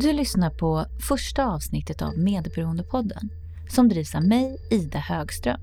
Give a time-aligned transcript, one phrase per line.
[0.00, 3.30] Du lyssnar på första avsnittet av Medberoendepodden
[3.68, 5.60] som drivs av mig, Ida Högström.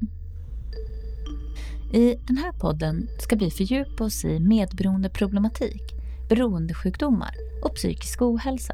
[1.93, 5.81] I den här podden ska vi fördjupa oss i medberoendeproblematik,
[6.29, 8.73] beroendesjukdomar och psykisk ohälsa.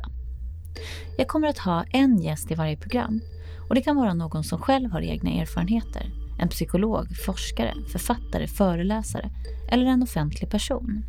[1.18, 3.22] Jag kommer att ha en gäst i varje program
[3.70, 9.30] och det kan vara någon som själv har egna erfarenheter, en psykolog, forskare, författare, föreläsare
[9.70, 11.04] eller en offentlig person.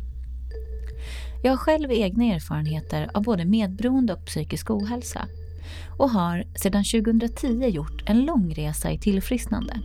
[1.45, 5.27] Jag har själv egna erfarenheter av både medberoende och psykisk ohälsa
[5.97, 9.79] och har sedan 2010 gjort en lång resa i tillfrisknande.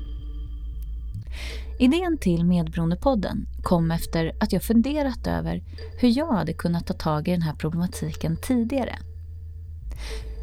[1.78, 5.62] Idén till Medberoendepodden kom efter att jag funderat över
[6.00, 8.98] hur jag hade kunnat ta tag i den här problematiken tidigare.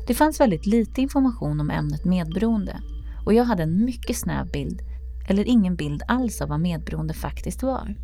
[0.08, 2.82] Det fanns väldigt lite information om ämnet medberoende
[3.26, 4.82] och jag hade en mycket snäv bild,
[5.30, 7.96] eller ingen bild alls av vad medberoende faktiskt var.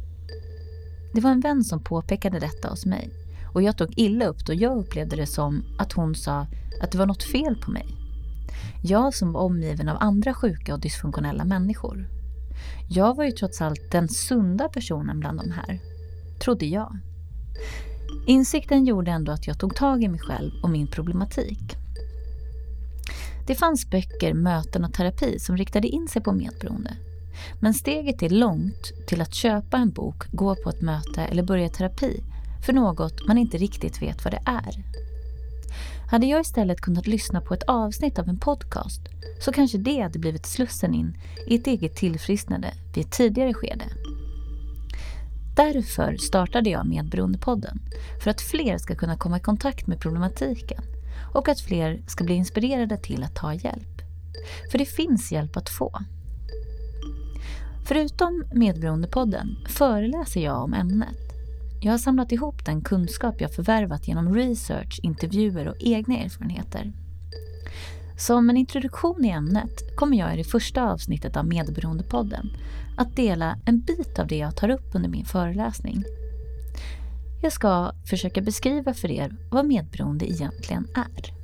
[1.13, 3.09] Det var en vän som påpekade detta hos mig
[3.53, 6.47] och jag tog illa upp då jag upplevde det som att hon sa
[6.81, 7.85] att det var något fel på mig.
[8.83, 12.09] Jag som var omgiven av andra sjuka och dysfunktionella människor.
[12.89, 15.79] Jag var ju trots allt den sunda personen bland de här,
[16.39, 16.97] trodde jag.
[18.27, 21.75] Insikten gjorde ändå att jag tog tag i mig själv och min problematik.
[23.47, 26.97] Det fanns böcker, möten och terapi som riktade in sig på medberoende.
[27.59, 31.69] Men steget är långt till att köpa en bok, gå på ett möte eller börja
[31.69, 32.23] terapi
[32.65, 34.83] för något man inte riktigt vet vad det är.
[36.11, 39.01] Hade jag istället kunnat lyssna på ett avsnitt av en podcast
[39.39, 43.85] så kanske det hade blivit slussen in i ett eget tillfrisknande vid ett tidigare skede.
[45.55, 47.79] Därför startade jag Medberoendepodden,
[48.23, 50.83] för att fler ska kunna komma i kontakt med problematiken
[51.33, 54.01] och att fler ska bli inspirerade till att ta hjälp.
[54.71, 55.99] För det finns hjälp att få.
[57.91, 61.17] Förutom Medberoendepodden föreläser jag om ämnet.
[61.81, 66.93] Jag har samlat ihop den kunskap jag förvärvat genom research, intervjuer och egna erfarenheter.
[68.17, 72.49] Som en introduktion i ämnet kommer jag i det första avsnittet av Medberoendepodden
[72.97, 76.03] att dela en bit av det jag tar upp under min föreläsning.
[77.41, 81.40] Jag ska försöka beskriva för er vad medberoende egentligen är.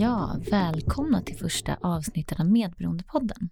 [0.00, 3.48] Ja, välkomna till första avsnittet av Medberoendepodden.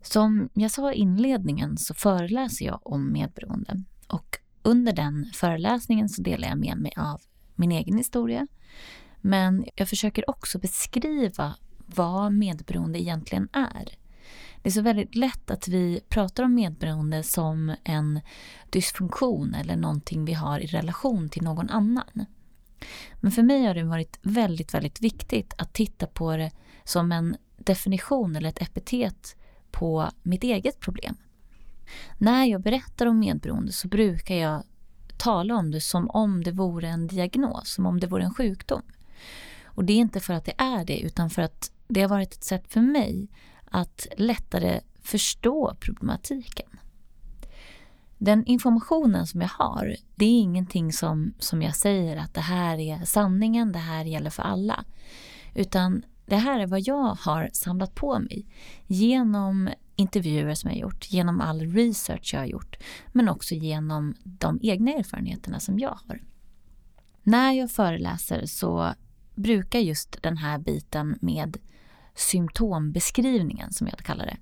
[0.00, 6.22] Som jag sa i inledningen så föreläser jag om medberoende och under den föreläsningen så
[6.22, 7.20] delar jag med mig av
[7.54, 8.46] min egen historia.
[9.20, 11.54] Men jag försöker också beskriva
[11.86, 13.98] vad medberoende egentligen är.
[14.62, 18.20] Det är så väldigt lätt att vi pratar om medberoende som en
[18.70, 22.26] dysfunktion eller någonting vi har i relation till någon annan.
[23.20, 26.50] Men för mig har det varit väldigt, väldigt viktigt att titta på det
[26.84, 29.36] som en definition eller ett epitet
[29.70, 31.16] på mitt eget problem.
[32.18, 34.62] När jag berättar om medberoende så brukar jag
[35.18, 38.82] tala om det som om det vore en diagnos, som om det vore en sjukdom.
[39.64, 42.34] Och det är inte för att det är det, utan för att det har varit
[42.34, 43.28] ett sätt för mig
[43.64, 46.68] att lättare förstå problematiken.
[48.24, 52.78] Den informationen som jag har, det är ingenting som, som jag säger att det här
[52.78, 54.84] är sanningen, det här gäller för alla.
[55.54, 58.46] Utan det här är vad jag har samlat på mig
[58.86, 62.76] genom intervjuer som jag har gjort, genom all research jag har gjort,
[63.12, 66.22] men också genom de egna erfarenheterna som jag har.
[67.22, 68.94] När jag föreläser så
[69.34, 71.56] brukar just den här biten med
[72.14, 74.36] symptombeskrivningen, som jag kallar det,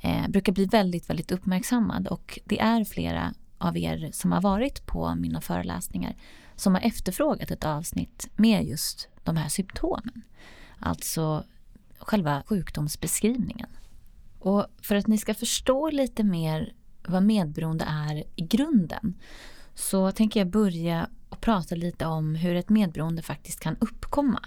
[0.00, 4.86] eh, brukar bli väldigt, väldigt uppmärksammad och det är flera av er som har varit
[4.86, 6.16] på mina föreläsningar
[6.56, 10.22] som har efterfrågat ett avsnitt med just de här symptomen.
[10.78, 11.44] Alltså
[11.98, 13.68] själva sjukdomsbeskrivningen.
[14.38, 16.72] Och för att ni ska förstå lite mer
[17.08, 19.14] vad medberoende är i grunden
[19.74, 24.40] så tänker jag börja och prata lite om hur ett medberoende faktiskt kan uppkomma.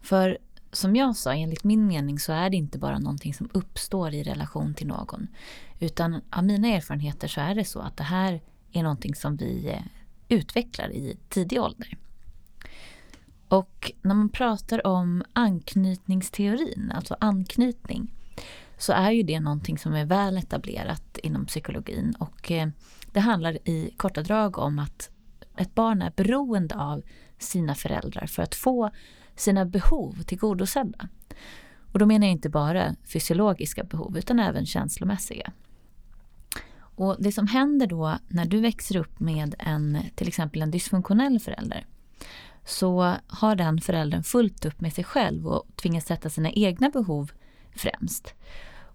[0.00, 0.38] För
[0.72, 4.22] som jag sa, enligt min mening så är det inte bara någonting som uppstår i
[4.22, 5.28] relation till någon.
[5.78, 8.40] Utan av mina erfarenheter så är det så att det här
[8.72, 9.82] är någonting som vi eh,
[10.28, 11.98] utvecklar i tidig ålder.
[13.48, 18.14] Och när man pratar om anknytningsteorin, alltså anknytning,
[18.78, 22.68] så är ju det någonting som är väl etablerat inom psykologin och eh,
[23.12, 25.10] det handlar i korta drag om att
[25.56, 27.02] ett barn är beroende av
[27.38, 28.90] sina föräldrar för att få
[29.40, 31.08] sina behov tillgodosedda.
[31.92, 35.52] Och då menar jag inte bara fysiologiska behov utan även känslomässiga.
[36.76, 41.40] Och det som händer då när du växer upp med en, till exempel en dysfunktionell
[41.40, 41.86] förälder
[42.64, 47.32] så har den föräldern fullt upp med sig själv och tvingas sätta sina egna behov
[47.76, 48.34] främst.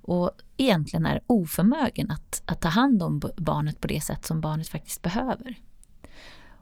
[0.02, 4.70] Och egentligen är oförmögen att, att ta hand om barnet på det sätt som barnet
[4.70, 5.56] faktiskt behöver.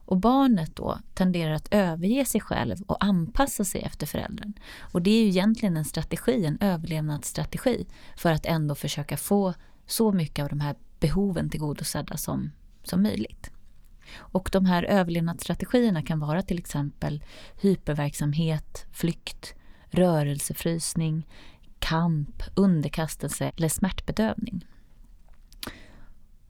[0.06, 4.54] Och barnet då tenderar att överge sig själv och anpassa sig efter föräldern.
[4.80, 7.86] Och det är ju egentligen en strategi, en överlevnadsstrategi
[8.18, 9.54] för att ändå försöka få
[9.88, 12.52] så mycket av de här behoven tillgodosedda som,
[12.84, 13.52] som möjligt.
[14.16, 17.24] Och de här överlevnadsstrategierna kan vara till exempel
[17.62, 19.56] hyperverksamhet, flykt,
[19.90, 21.28] rörelsefrysning,
[21.80, 24.66] kamp, underkastelse eller smärtbedövning.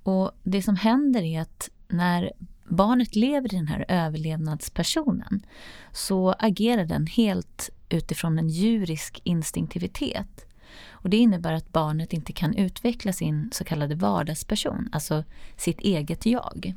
[0.04, 2.32] Och det som händer är att när
[2.75, 5.46] barnet lever i den här överlevnadspersonen
[5.92, 10.46] så agerar den helt utifrån en djurisk instinktivitet.
[10.90, 15.24] Och Det innebär att barnet inte kan utveckla sin så kallade vardagsperson, alltså
[15.58, 16.75] sitt eget jag.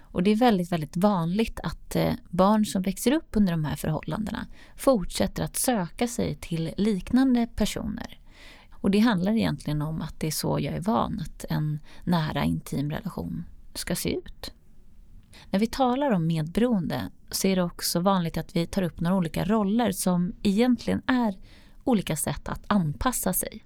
[0.00, 3.76] Och det är väldigt, väldigt vanligt att eh, barn som växer upp under de här
[3.76, 4.46] förhållandena
[4.76, 8.20] fortsätter att söka sig till liknande personer.
[8.70, 12.44] Och det handlar egentligen om att det är så jag är van att en nära
[12.44, 13.44] intim relation
[13.74, 14.52] ska se ut.
[15.50, 19.16] När vi talar om medberoende så är det också vanligt att vi tar upp några
[19.16, 21.34] olika roller som egentligen är
[21.84, 23.64] olika sätt att anpassa sig.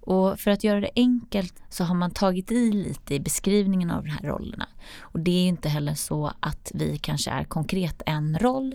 [0.00, 4.02] Och för att göra det enkelt så har man tagit i lite i beskrivningen av
[4.04, 4.68] de här rollerna.
[4.98, 8.74] Och det är inte heller så att vi kanske är konkret en roll.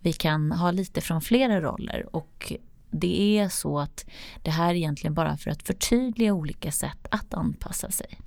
[0.00, 2.52] Vi kan ha lite från flera roller och
[2.90, 4.06] det är så att
[4.42, 8.18] det här är egentligen bara för att förtydliga olika sätt att anpassa sig.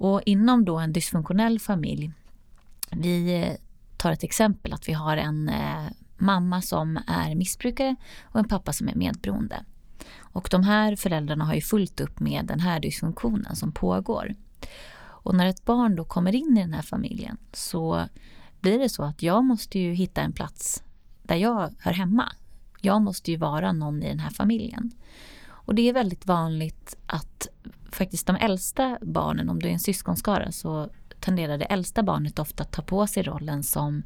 [0.00, 2.12] Och inom då en dysfunktionell familj,
[2.90, 3.52] vi eh,
[3.96, 5.86] tar ett exempel att vi har en eh,
[6.18, 9.64] mamma som är missbrukare och en pappa som är medberoende.
[10.18, 14.34] Och de här föräldrarna har ju fullt upp med den här dysfunktionen som pågår.
[15.00, 18.06] Och när ett barn då kommer in i den här familjen så
[18.60, 20.82] blir det så att jag måste ju hitta en plats
[21.22, 22.32] där jag hör hemma.
[22.80, 24.92] Jag måste ju vara någon i den här familjen.
[25.48, 27.48] Och det är väldigt vanligt att
[27.92, 30.90] faktiskt de äldsta barnen, om du är en syskonskara så
[31.20, 34.02] tenderar det äldsta barnet ofta att ta på sig rollen som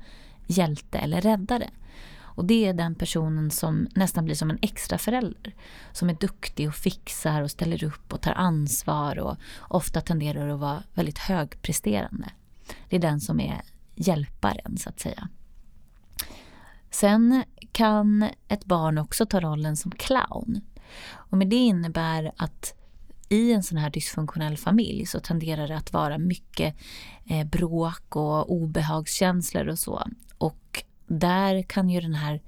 [0.46, 1.70] hjälte eller räddare.
[2.36, 5.54] Och det är den personen som nästan blir som en extra förälder.
[5.92, 10.60] Som är duktig och fixar och ställer upp och tar ansvar och ofta tenderar att
[10.60, 12.28] vara väldigt högpresterande.
[12.88, 13.62] Det är den som är
[13.94, 15.28] hjälparen så att säga.
[16.90, 20.60] Sen kan ett barn också ta rollen som clown.
[21.12, 22.74] Och med det innebär att
[23.34, 26.76] i en sån här dysfunktionell familj så tenderar det att vara mycket
[27.26, 30.02] eh, bråk och obehagskänslor och så.
[30.38, 32.42] Och där kan ju den här,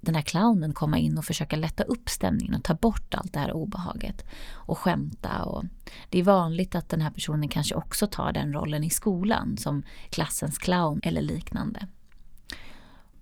[0.00, 3.38] den här clownen komma in och försöka lätta upp stämningen och ta bort allt det
[3.38, 5.44] här obehaget och skämta.
[5.44, 5.64] Och
[6.10, 9.82] det är vanligt att den här personen kanske också tar den rollen i skolan som
[10.10, 11.86] klassens clown eller liknande.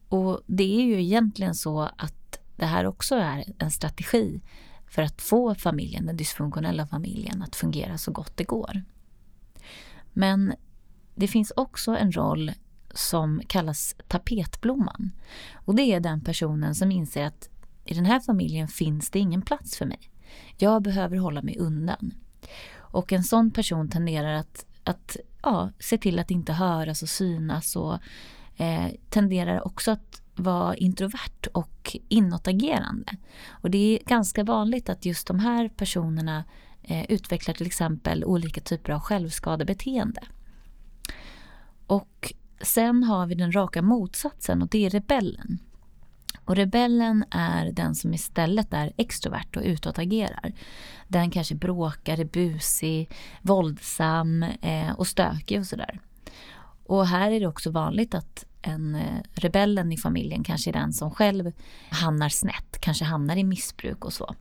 [0.09, 4.41] Och det är ju egentligen så att det här också är en strategi
[4.95, 8.83] för att få familjen, den dysfunktionella familjen, att fungera så gott det går.
[10.13, 10.55] Men
[11.15, 12.53] det finns också en roll
[12.91, 15.11] som kallas tapetblomman.
[15.55, 17.49] Och det är den personen som inser att
[17.85, 20.11] i den här familjen finns det ingen plats för mig.
[20.57, 22.15] Jag behöver hålla mig undan.
[22.77, 27.77] Och en sån person tenderar att, att ja, se till att inte höras och synas
[27.77, 27.99] och
[28.57, 33.17] eh, tenderar också att vara introvert och inåtagerande.
[33.51, 36.45] Och det är ganska vanligt att just de här personerna
[36.83, 40.23] eh, utvecklar till exempel olika typer av självskadebeteende.
[41.87, 45.59] Och sen har vi den raka motsatsen och det är rebellen.
[46.45, 50.53] Och rebellen är den som istället är extrovert och utåtagerar.
[51.09, 53.11] Den kanske bråkar, är busig,
[53.43, 56.01] våldsam eh, och stökig och sådär.
[56.87, 60.93] Och här är det också vanligt att en eh, rebellen i familjen kanske är den
[60.93, 61.53] som själv
[61.91, 64.35] hamnar snett, kanske hamnar i missbruk och så.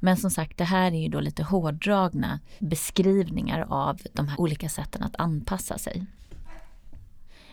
[0.00, 4.68] Men som sagt, det här är ju då lite hårdragna beskrivningar av de här olika
[4.68, 6.06] sätten att anpassa sig.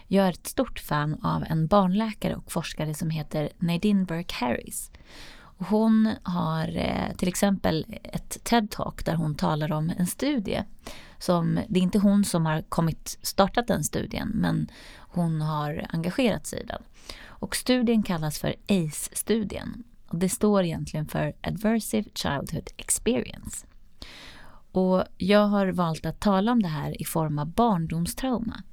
[0.07, 4.91] Jag är ett stort fan av en barnläkare och forskare som heter Nadine Burke Harris.
[5.57, 10.63] Hon har eh, till exempel ett TED-talk där hon talar om en studie.
[11.19, 14.67] Som, det är inte hon som har kommit, startat den studien men
[15.07, 16.81] hon har engagerat sig i den.
[17.25, 19.83] Och studien kallas för ACE-studien.
[20.07, 23.67] Och det står egentligen för Adversive Childhood Experience.
[24.71, 28.63] Och jag har valt att tala om det här i form av barndomstrauma.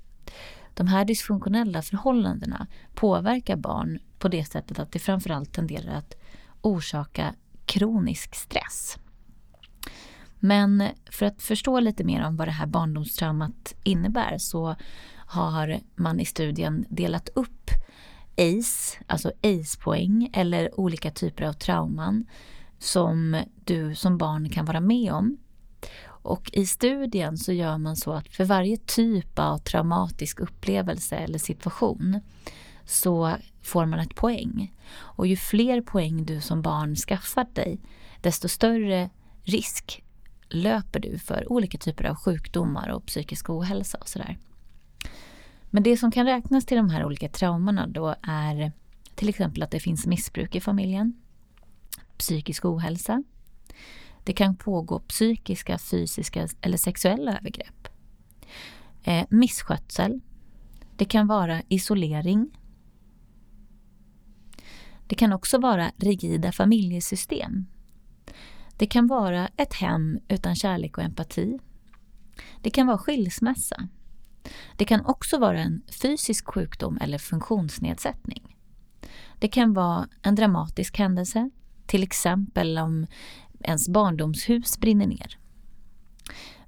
[0.74, 6.14] De här dysfunktionella förhållandena påverkar barn på det sättet att det framförallt tenderar att
[6.60, 7.34] orsaka
[7.66, 8.98] kronisk stress.
[10.38, 14.76] Men för att förstå lite mer om vad det här barndomstraumat innebär så
[15.26, 17.70] har man i studien delat upp
[18.36, 22.26] ACE, alltså ACE-poäng eller olika typer av trauman
[22.78, 25.36] som du som barn kan vara med om.
[26.06, 31.38] Och i studien så gör man så att för varje typ av traumatisk upplevelse eller
[31.38, 32.20] situation
[32.84, 34.74] så får man ett poäng.
[34.94, 37.80] Och ju fler poäng du som barn skaffar dig,
[38.20, 39.10] desto större
[39.42, 40.04] risk
[40.48, 44.38] löper du för olika typer av sjukdomar och psykisk ohälsa och sådär.
[45.74, 48.72] Men det som kan räknas till de här olika traumorna då är
[49.14, 51.22] till exempel att det finns missbruk i familjen,
[52.18, 53.22] psykisk ohälsa.
[54.24, 57.88] Det kan pågå psykiska, fysiska eller sexuella övergrepp.
[59.04, 60.20] Eh, misskötsel.
[60.96, 62.50] Det kan vara isolering.
[65.06, 67.66] Det kan också vara rigida familjesystem.
[68.76, 71.58] Det kan vara ett hem utan kärlek och empati.
[72.62, 73.88] Det kan vara skilsmässa.
[74.76, 78.56] Det kan också vara en fysisk sjukdom eller funktionsnedsättning.
[79.38, 81.50] Det kan vara en dramatisk händelse,
[81.86, 83.06] till exempel om
[83.60, 85.38] ens barndomshus brinner ner.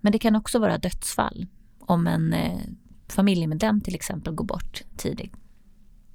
[0.01, 1.47] Men det kan också vara dödsfall,
[1.79, 2.61] om en eh,
[3.09, 5.33] familjemedlem till exempel går bort tidigt.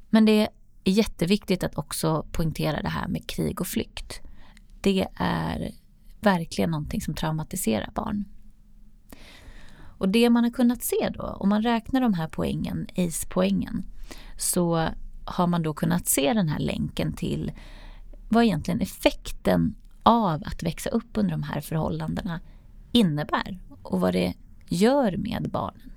[0.10, 0.50] Men det är
[0.84, 4.22] jätteviktigt att också poängtera det här med krig och flykt.
[4.82, 5.72] Det är
[6.20, 8.26] verkligen någonting som traumatiserar barn.
[10.02, 13.84] Och det man har kunnat se då, om man räknar de här poängen, ACE-poängen,
[14.38, 14.90] så
[15.26, 17.52] har man då kunnat se den här länken till
[18.30, 22.40] vad egentligen effekten av att växa upp under de här förhållandena
[22.92, 24.34] innebär och vad det
[24.68, 25.92] gör med barnen.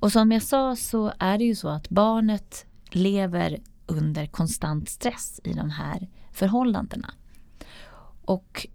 [0.00, 5.40] Och som jag sa så är det ju så att barnet lever under konstant stress
[5.44, 7.14] i de här förhållandena.
[8.24, 8.66] Och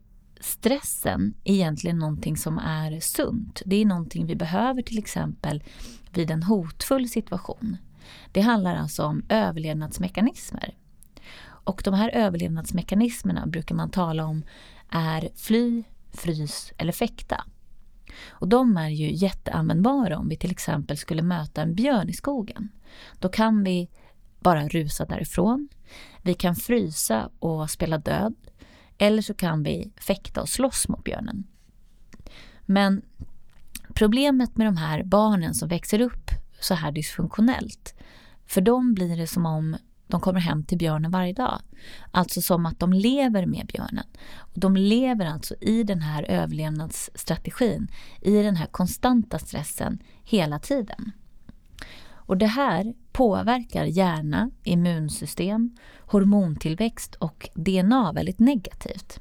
[0.43, 3.61] stressen är egentligen någonting som är sunt.
[3.65, 5.63] Det är någonting vi behöver till exempel
[6.13, 7.77] vid en hotfull situation.
[8.31, 10.77] Det handlar alltså om överlevnadsmekanismer.
[11.43, 14.43] Och de här överlevnadsmekanismerna brukar man tala om
[14.89, 17.45] är fly, frys eller fäkta.
[18.29, 22.69] Och de är ju jätteanvändbara om vi till exempel skulle möta en björn i skogen.
[23.19, 23.89] Då kan vi
[24.39, 25.69] bara rusa därifrån.
[26.21, 28.35] Vi kan frysa och spela död.
[28.97, 31.43] Eller så kan vi fäkta och slåss mot björnen.
[32.65, 33.01] Men
[33.93, 37.95] problemet med de här barnen som växer upp så här dysfunktionellt,
[38.45, 41.61] för dem blir det som om de kommer hem till björnen varje dag.
[42.11, 44.05] Alltså som att de lever med björnen.
[44.37, 47.87] Och de lever alltså i den här överlevnadsstrategin,
[48.21, 51.11] i den här konstanta stressen hela tiden.
[52.05, 59.19] Och det här påverkar hjärna, immunsystem, hormontillväxt och DNA väldigt negativt.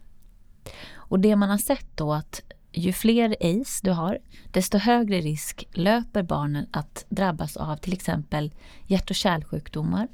[0.94, 4.18] Och det man har sett då att ju fler ACE du har,
[4.50, 8.52] desto högre risk löper barnen att drabbas av till exempel
[8.86, 10.08] hjärt och kärlsjukdomar,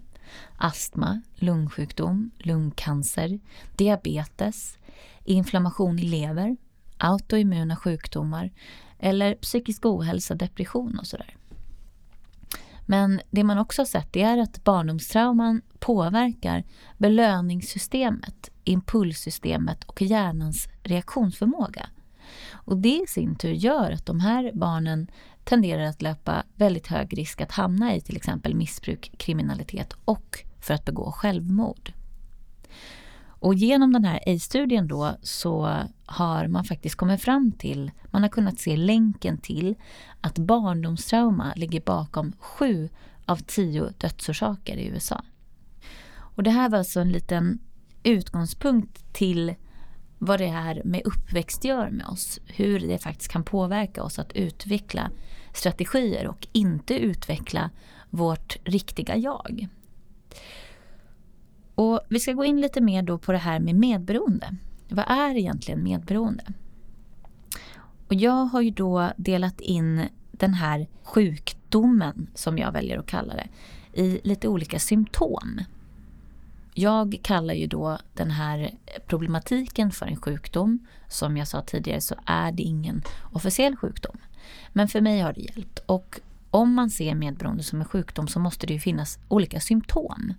[0.56, 3.40] astma, lungsjukdom, lungcancer,
[3.76, 4.78] diabetes,
[5.24, 6.56] inflammation i lever,
[6.98, 8.50] autoimmuna sjukdomar
[8.98, 11.36] eller psykisk ohälsa, depression och sådär.
[12.90, 16.64] Men det man också har sett är att barndomstrauman påverkar
[16.98, 21.88] belöningssystemet, impulssystemet och hjärnans reaktionsförmåga.
[22.50, 25.10] Och det i sin tur gör att de här barnen
[25.44, 30.74] tenderar att löpa väldigt hög risk att hamna i till exempel missbruk, kriminalitet och för
[30.74, 31.92] att begå självmord.
[33.40, 38.28] Och genom den här A-studien då så har man faktiskt kommit fram till, man har
[38.28, 39.74] kunnat se länken till
[40.20, 42.88] att barndomstrauma ligger bakom sju
[43.26, 45.24] av tio dödsorsaker i USA.
[46.10, 47.58] Och det här var alltså en liten
[48.02, 49.54] utgångspunkt till
[50.18, 52.40] vad det här med uppväxt gör med oss.
[52.46, 55.10] Hur det faktiskt kan påverka oss att utveckla
[55.52, 57.70] strategier och inte utveckla
[58.10, 59.68] vårt riktiga jag.
[61.78, 64.54] Och Vi ska gå in lite mer då på det här med medberoende.
[64.88, 66.44] Vad är egentligen medberoende?
[68.08, 73.34] Och jag har ju då delat in den här sjukdomen, som jag väljer att kalla
[73.34, 73.48] det,
[74.02, 75.60] i lite olika symptom.
[76.74, 78.70] Jag kallar ju då den här
[79.06, 80.86] problematiken för en sjukdom.
[81.08, 84.16] Som jag sa tidigare så är det ingen officiell sjukdom.
[84.72, 85.78] Men för mig har det hjälpt.
[85.86, 86.20] Och
[86.50, 90.34] om man ser medberoende som en sjukdom så måste det ju finnas olika symptom.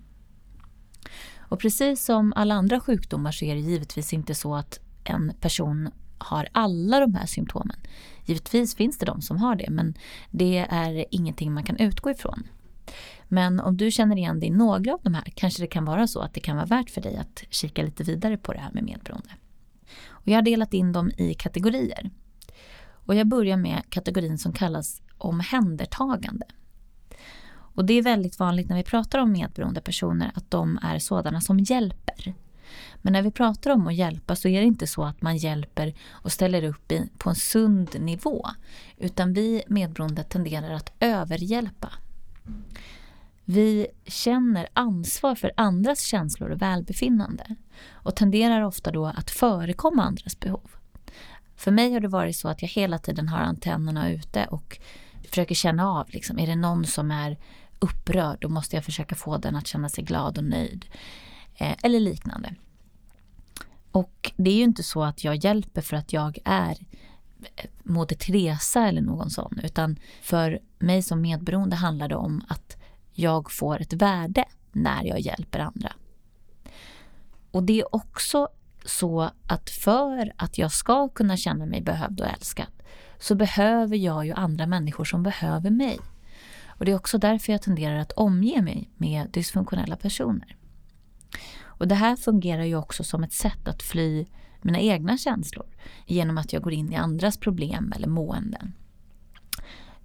[1.50, 5.90] Och precis som alla andra sjukdomar så är det givetvis inte så att en person
[6.18, 7.78] har alla de här symptomen.
[8.26, 9.94] Givetvis finns det de som har det, men
[10.32, 12.44] det är ingenting man kan utgå ifrån.
[13.28, 16.08] Men om du känner igen dig i några av de här kanske det kan vara
[16.08, 18.72] så att det kan vara värt för dig att kika lite vidare på det här
[18.74, 19.30] med medberoende.
[20.10, 22.10] Och jag har delat in dem i kategorier.
[22.92, 26.46] Och jag börjar med kategorin som kallas omhändertagande.
[27.74, 31.42] Och det är väldigt vanligt när vi pratar om medberoende personer att de är sådana
[31.42, 32.34] som hjälper.
[33.02, 35.94] Men när vi pratar om att hjälpa så är det inte så att man hjälper
[36.10, 38.48] och ställer upp på en sund nivå.
[38.98, 41.90] Utan vi medberoende tenderar att överhjälpa.
[43.46, 47.56] Vi känner ansvar för andras känslor och välbefinnande
[47.90, 50.70] och tenderar ofta då att förekomma andras behov.
[51.56, 54.80] För mig har det varit så att jag hela tiden har antennerna ute och
[55.30, 57.38] försöker känna av, liksom, är det någon som är
[57.80, 60.86] upprörd, då måste jag försöka få den att känna sig glad och nöjd.
[61.56, 62.56] Eh, eller liknande.
[63.92, 66.78] Och det är ju inte så att jag hjälper för att jag är
[67.56, 72.78] eh, Moder Teresa eller någon sån, utan för mig som medberoende handlar det om att
[73.14, 75.94] jag får ett värde när jag hjälper andra.
[77.52, 78.48] Och det är också
[78.86, 82.68] så att för att jag ska kunna känna mig behövd och älskad
[83.20, 86.00] så behöver jag ju andra människor som behöver mig.
[86.68, 90.56] Och Det är också därför jag tenderar att omge mig med dysfunktionella personer.
[91.62, 94.26] Och Det här fungerar ju också som ett sätt att fly
[94.62, 95.66] mina egna känslor
[96.06, 98.74] genom att jag går in i andras problem eller måenden.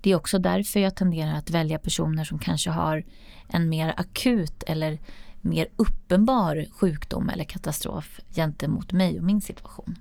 [0.00, 3.04] Det är också därför jag tenderar att välja personer som kanske har
[3.49, 4.99] en mer akut eller
[5.40, 9.99] mer uppenbar sjukdom eller katastrof gentemot mig och min situation.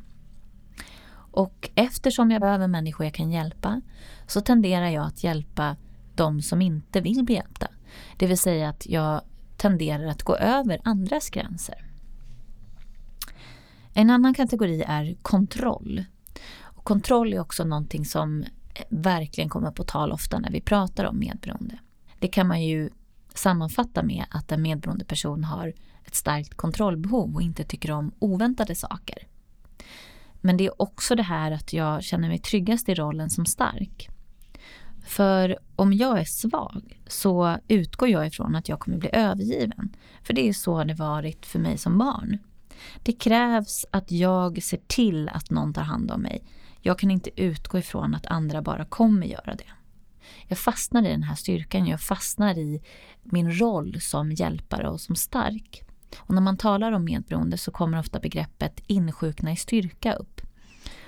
[1.33, 3.81] Och eftersom jag behöver människor jag kan hjälpa
[4.27, 5.75] så tenderar jag att hjälpa
[6.15, 7.67] de som inte vill bli hjälpta.
[8.17, 9.21] Det vill säga att jag
[9.57, 11.85] tenderar att gå över andras gränser.
[13.93, 16.05] En annan kategori är kontroll.
[16.61, 18.45] Och kontroll är också någonting som
[18.89, 21.77] verkligen kommer på tal ofta när vi pratar om medberoende.
[22.19, 22.89] Det kan man ju
[23.33, 28.75] sammanfatta med att en medberoende person har ett starkt kontrollbehov och inte tycker om oväntade
[28.75, 29.27] saker.
[30.45, 34.09] Men det är också det här att jag känner mig tryggast i rollen som stark.
[35.05, 39.95] För om jag är svag så utgår jag ifrån att jag kommer bli övergiven.
[40.23, 42.37] För det är så det varit för mig som barn.
[43.03, 46.43] Det krävs att jag ser till att någon tar hand om mig.
[46.81, 49.69] Jag kan inte utgå ifrån att andra bara kommer göra det.
[50.47, 52.81] Jag fastnar i den här styrkan, jag fastnar i
[53.23, 55.83] min roll som hjälpare och som stark.
[56.17, 60.41] Och när man talar om medberoende så kommer ofta begreppet insjukna i styrka upp.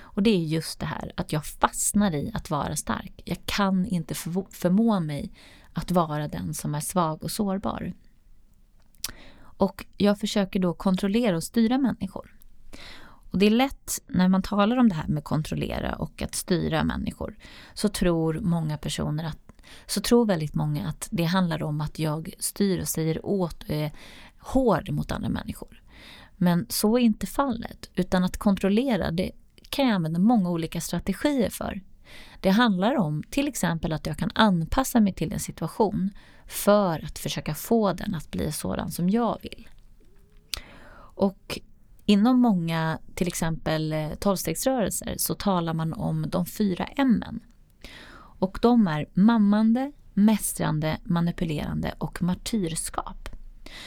[0.00, 3.22] Och det är just det här att jag fastnar i att vara stark.
[3.24, 4.14] Jag kan inte
[4.50, 5.32] förmå mig
[5.72, 7.92] att vara den som är svag och sårbar.
[9.38, 12.36] Och jag försöker då kontrollera och styra människor.
[13.30, 16.84] Och det är lätt när man talar om det här med kontrollera och att styra
[16.84, 17.36] människor
[17.74, 19.46] så tror många personer att
[19.86, 23.70] så tror väldigt många att det handlar om att jag styr och säger åt och
[23.70, 23.92] är
[24.46, 25.82] hård mot andra människor.
[26.36, 29.30] Men så är inte fallet, utan att kontrollera det
[29.70, 31.80] kan jag använda många olika strategier för.
[32.40, 36.10] Det handlar om till exempel att jag kan anpassa mig till en situation
[36.46, 39.68] för att försöka få den att bli sådan som jag vill.
[41.16, 41.60] Och
[42.06, 47.24] inom många, till exempel eh, tolvstegsrörelser, så talar man om de fyra M.
[48.38, 53.35] Och de är mammande, mästrande, manipulerande och martyrskap.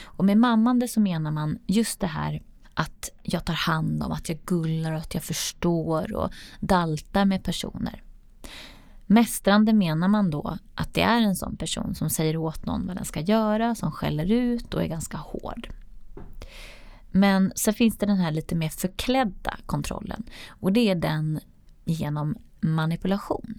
[0.02, 2.42] Och med mammande så menar man just det här
[2.74, 7.44] att jag tar hand om, att jag gullar och att jag förstår och daltar med
[7.44, 8.02] personer.
[9.06, 12.96] Mästrande menar man då att det är en sån person som säger åt någon vad
[12.96, 15.68] den ska göra, som skäller ut och är ganska hård.
[17.10, 21.40] Men sen finns det den här lite mer förklädda kontrollen och det är den
[21.84, 23.54] genom manipulation.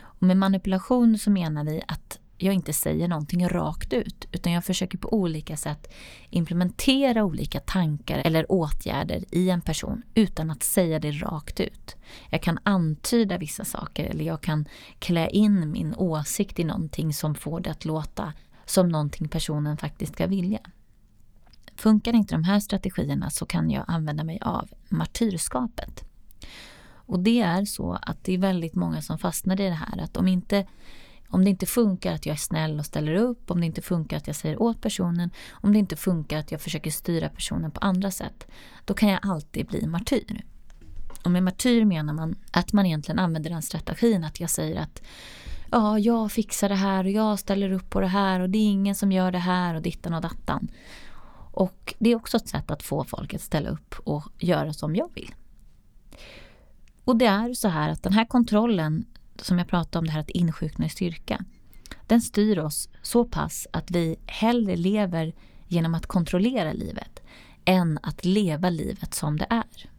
[0.00, 4.64] Och med manipulation så menar vi att jag inte säger någonting rakt ut utan jag
[4.64, 5.92] försöker på olika sätt
[6.30, 11.96] implementera olika tankar eller åtgärder i en person utan att säga det rakt ut.
[12.30, 17.34] Jag kan antyda vissa saker eller jag kan klä in min åsikt i någonting som
[17.34, 18.32] får det att låta
[18.64, 20.60] som någonting personen faktiskt ska vilja.
[21.76, 26.04] Funkar inte de här strategierna så kan jag använda mig av martyrskapet.
[27.12, 30.16] Och det är så att det är väldigt många som fastnar i det här att
[30.16, 30.66] om inte
[31.32, 34.16] om det inte funkar att jag är snäll och ställer upp, om det inte funkar
[34.16, 37.80] att jag säger åt personen, om det inte funkar att jag försöker styra personen på
[37.80, 38.46] andra sätt,
[38.84, 40.44] då kan jag alltid bli martyr.
[41.24, 45.02] Och med martyr menar man att man egentligen använder den strategin att jag säger att
[45.70, 48.70] ja, jag fixar det här och jag ställer upp på det här och det är
[48.70, 50.68] ingen som gör det här och dittan och dattan.
[51.52, 54.96] Och det är också ett sätt att få folk att ställa upp och göra som
[54.96, 55.34] jag vill.
[57.04, 59.04] Och det är så här att den här kontrollen,
[59.36, 61.44] som jag pratade om, det här att insjukna i styrka,
[62.06, 65.32] den styr oss så pass att vi hellre lever
[65.68, 67.22] genom att kontrollera livet
[67.64, 69.90] än att leva livet som det är.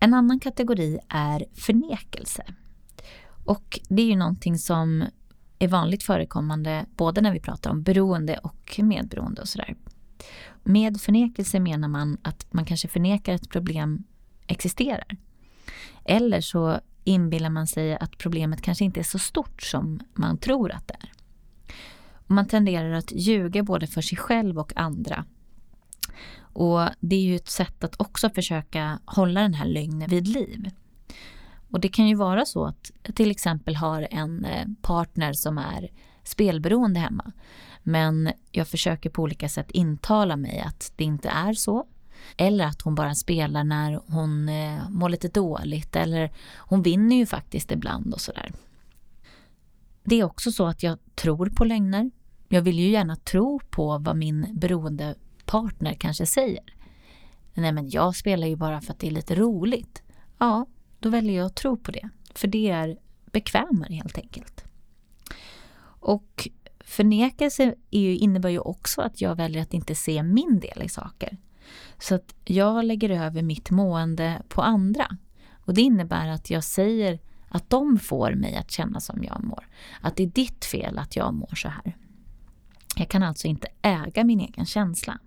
[0.00, 2.44] En annan kategori är förnekelse.
[3.44, 5.04] Och det är ju någonting som
[5.58, 9.76] är vanligt förekommande både när vi pratar om beroende och medberoende och sådär.
[10.64, 14.04] Med förnekelse menar man att man kanske förnekar att ett problem
[14.46, 15.16] existerar.
[16.04, 20.72] Eller så inbillar man sig att problemet kanske inte är så stort som man tror
[20.72, 21.12] att det är.
[22.26, 25.24] Man tenderar att ljuga både för sig själv och andra.
[26.40, 30.70] Och det är ju ett sätt att också försöka hålla den här lögnen vid liv.
[31.70, 35.58] Och det kan ju vara så att jag till exempel har en eh, partner som
[35.58, 35.88] är
[36.24, 37.32] spelberoende hemma.
[37.82, 41.86] Men jag försöker på olika sätt intala mig att det inte är så.
[42.36, 45.96] Eller att hon bara spelar när hon eh, mår lite dåligt.
[45.96, 48.52] Eller hon vinner ju faktiskt ibland och sådär.
[50.04, 52.10] Det är också så att jag tror på lögner.
[52.48, 56.64] Jag vill ju gärna tro på vad min beroendepartner kanske säger.
[57.54, 60.02] Nej men jag spelar ju bara för att det är lite roligt.
[60.38, 60.66] Ja,
[60.98, 62.08] då väljer jag att tro på det.
[62.34, 62.98] För det är
[63.32, 64.64] bekvämare helt enkelt.
[66.00, 66.48] Och
[66.80, 71.36] förnekelse innebär ju också att jag väljer att inte se min del i saker.
[71.98, 75.06] Så att jag lägger över mitt mående på andra.
[75.52, 79.68] Och det innebär att jag säger att de får mig att känna som jag mår.
[80.00, 81.96] Att det är ditt fel att jag mår så här.
[82.96, 85.18] Jag kan alltså inte äga min egen känsla.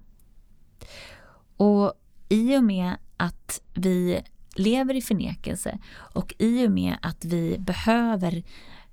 [1.57, 1.93] Och
[2.29, 4.21] i och med att vi
[4.55, 8.43] lever i förnekelse och i och med att vi behöver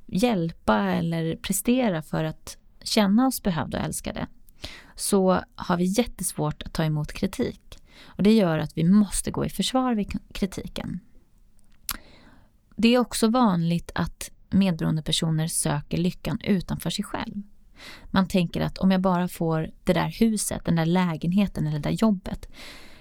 [0.06, 4.26] hjälpa eller prestera för att känna oss behövda och älskade
[4.96, 7.78] så har vi jättesvårt att ta emot kritik.
[8.04, 11.00] Och det gör att vi måste gå i försvar vid kritiken.
[12.76, 17.42] Det är också vanligt att medberoende personer söker lyckan utanför sig själv.
[18.10, 21.88] Man tänker att om jag bara får det där huset, den där lägenheten eller det
[21.88, 22.48] där jobbet.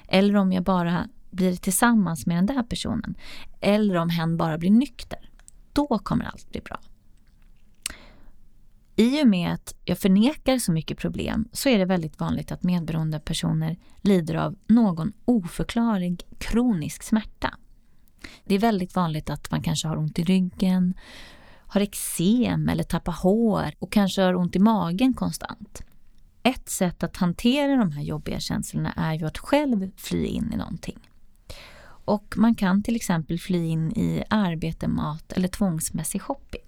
[0.08, 3.16] Eller om jag bara blir tillsammans med den där personen.
[3.62, 5.30] Eller om hen bara blir nykter.
[5.74, 6.80] Då kommer allt bli bra.
[9.00, 12.64] I och med att jag förnekar så mycket problem så är det väldigt vanligt att
[12.64, 17.54] medberoende personer lider av någon oförklarlig kronisk smärta.
[18.46, 20.94] Det är väldigt vanligt att man kanske har ont i ryggen,
[21.68, 25.82] har eksem eller tappar hår och kanske har ont i magen konstant.
[26.44, 30.58] Ett sätt att hantera de här jobbiga känslorna är ju att själv fly in i
[30.58, 31.00] någonting.
[31.86, 36.67] Och man kan till exempel fly in i arbete, mat eller tvångsmässig shopping.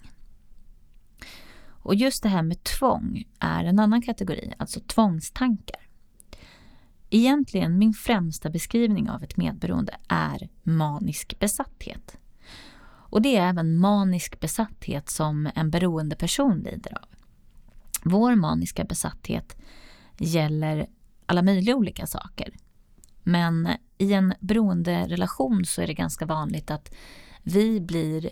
[1.90, 5.80] Och just det här med tvång är en annan kategori, alltså tvångstankar.
[7.10, 12.18] Egentligen min främsta beskrivning av ett medberoende är manisk besatthet.
[12.82, 17.08] Och det är även manisk besatthet som en beroendeperson lider av.
[18.04, 19.56] Vår maniska besatthet
[20.18, 20.86] gäller
[21.26, 22.54] alla möjliga olika saker.
[23.22, 26.94] Men i en beroenderelation så är det ganska vanligt att
[27.42, 28.30] vi blir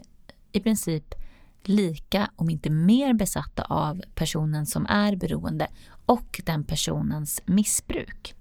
[0.52, 1.14] i princip
[1.64, 5.68] lika, om inte mer besatta av personen som är beroende
[6.06, 8.34] och den personens missbruk.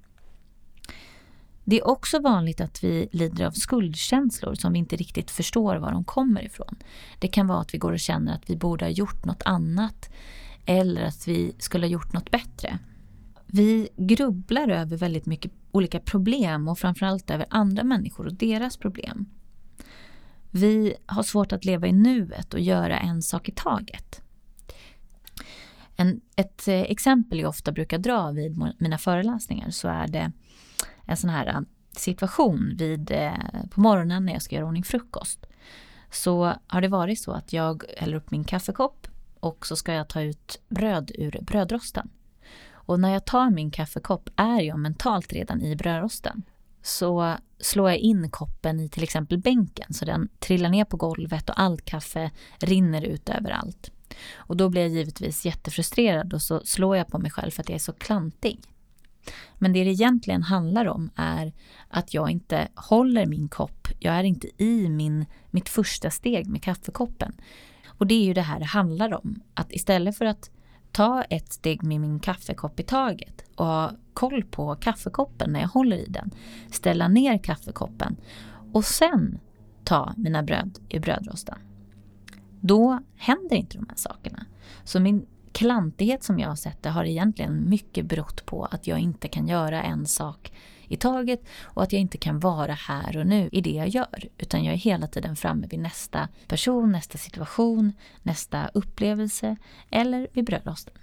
[1.63, 5.91] Det är också vanligt att vi lider av skuldkänslor som vi inte riktigt förstår var
[5.91, 6.75] de kommer ifrån.
[7.19, 10.09] Det kan vara att vi går och känner att vi borde ha gjort något annat
[10.65, 12.79] eller att vi skulle ha gjort något bättre.
[13.45, 19.25] Vi grubblar över väldigt mycket olika problem och framförallt över andra människor och deras problem.
[20.51, 24.21] Vi har svårt att leva i nuet och göra en sak i taget.
[25.95, 30.31] En, ett eh, exempel jag ofta brukar dra vid mina föreläsningar så är det
[31.05, 31.59] en sån här eh,
[31.91, 33.33] situation vid, eh,
[33.71, 35.45] på morgonen när jag ska göra ordning frukost.
[36.11, 39.07] Så har det varit så att jag häller upp min kaffekopp
[39.39, 42.09] och så ska jag ta ut bröd ur brödrosten.
[42.71, 46.43] Och när jag tar min kaffekopp är jag mentalt redan i brödrosten.
[46.81, 51.49] Så slår jag in koppen i till exempel bänken så den trillar ner på golvet
[51.49, 53.91] och allt kaffe rinner ut överallt.
[54.35, 57.69] Och då blir jag givetvis jättefrustrerad och så slår jag på mig själv för att
[57.69, 58.59] jag är så klantig.
[59.57, 61.53] Men det det egentligen handlar om är
[61.87, 63.87] att jag inte håller min kopp.
[63.99, 67.35] Jag är inte i min, mitt första steg med kaffekoppen.
[67.87, 69.41] Och det är ju det här det handlar om.
[69.53, 70.49] Att istället för att
[70.91, 75.67] ta ett steg med min kaffekopp i taget och ha koll på kaffekoppen när jag
[75.67, 76.31] håller i den.
[76.71, 78.17] Ställa ner kaffekoppen
[78.73, 79.39] och sen
[79.83, 81.57] ta mina bröd i brödrosten.
[82.61, 84.45] Då händer inte de här sakerna.
[84.83, 88.99] Så min klantighet som jag har sett det har egentligen mycket berott på att jag
[88.99, 90.51] inte kan göra en sak
[90.87, 94.29] i taget och att jag inte kan vara här och nu i det jag gör.
[94.37, 99.55] Utan jag är hela tiden framme vid nästa person, nästa situation, nästa upplevelse
[99.89, 100.93] eller vid brödrosten.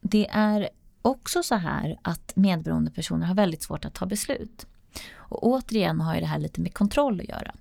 [0.00, 0.68] Det är
[1.02, 4.66] också så här att medberoende personer har väldigt svårt att ta beslut.
[5.14, 7.54] Och återigen har ju det här lite med kontroll att göra.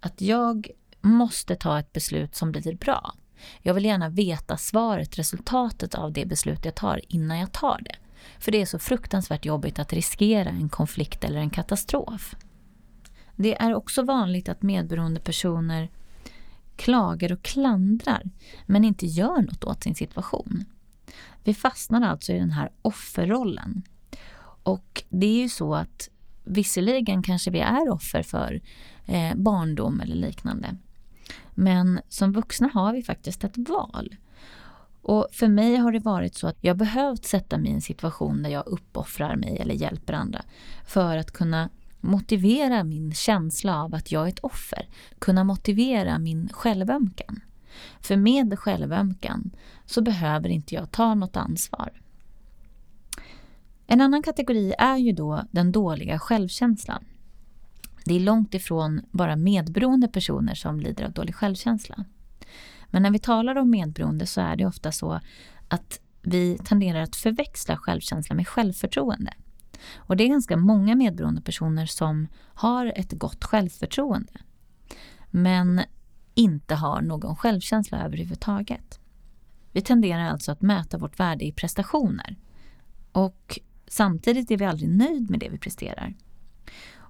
[0.00, 0.68] Att jag
[1.00, 3.14] måste ta ett beslut som blir bra.
[3.62, 7.96] Jag vill gärna veta svaret, resultatet av det beslut jag tar innan jag tar det.
[8.38, 12.36] För det är så fruktansvärt jobbigt att riskera en konflikt eller en katastrof.
[13.36, 15.90] Det är också vanligt att medberoende personer
[16.76, 18.22] klagar och klandrar
[18.66, 20.64] men inte gör något åt sin situation.
[21.44, 23.82] Vi fastnar alltså i den här offerrollen.
[24.62, 26.08] Och det är ju så att
[26.44, 28.60] visserligen kanske vi är offer för
[29.06, 30.76] eh, barndom eller liknande.
[31.54, 34.16] Men som vuxna har vi faktiskt ett val.
[35.04, 38.42] Och för mig har det varit så att jag behövt sätta mig i en situation
[38.42, 40.42] där jag uppoffrar mig eller hjälper andra
[40.86, 44.88] för att kunna motivera min känsla av att jag är ett offer.
[45.18, 47.40] Kunna motivera min självömkan.
[48.00, 49.50] För med självömkan
[49.86, 52.00] så behöver inte jag ta något ansvar.
[53.86, 57.04] En annan kategori är ju då den dåliga självkänslan.
[58.04, 62.04] Det är långt ifrån bara medberoende personer som lider av dålig självkänsla.
[62.94, 65.20] Men när vi talar om medberoende så är det ofta så
[65.68, 69.34] att vi tenderar att förväxla självkänsla med självförtroende.
[69.96, 74.32] Och det är ganska många medberoende personer som har ett gott självförtroende.
[75.30, 75.80] Men
[76.34, 79.00] inte har någon självkänsla överhuvudtaget.
[79.72, 82.36] Vi tenderar alltså att mäta vårt värde i prestationer.
[83.12, 86.14] Och samtidigt är vi aldrig nöjd med det vi presterar.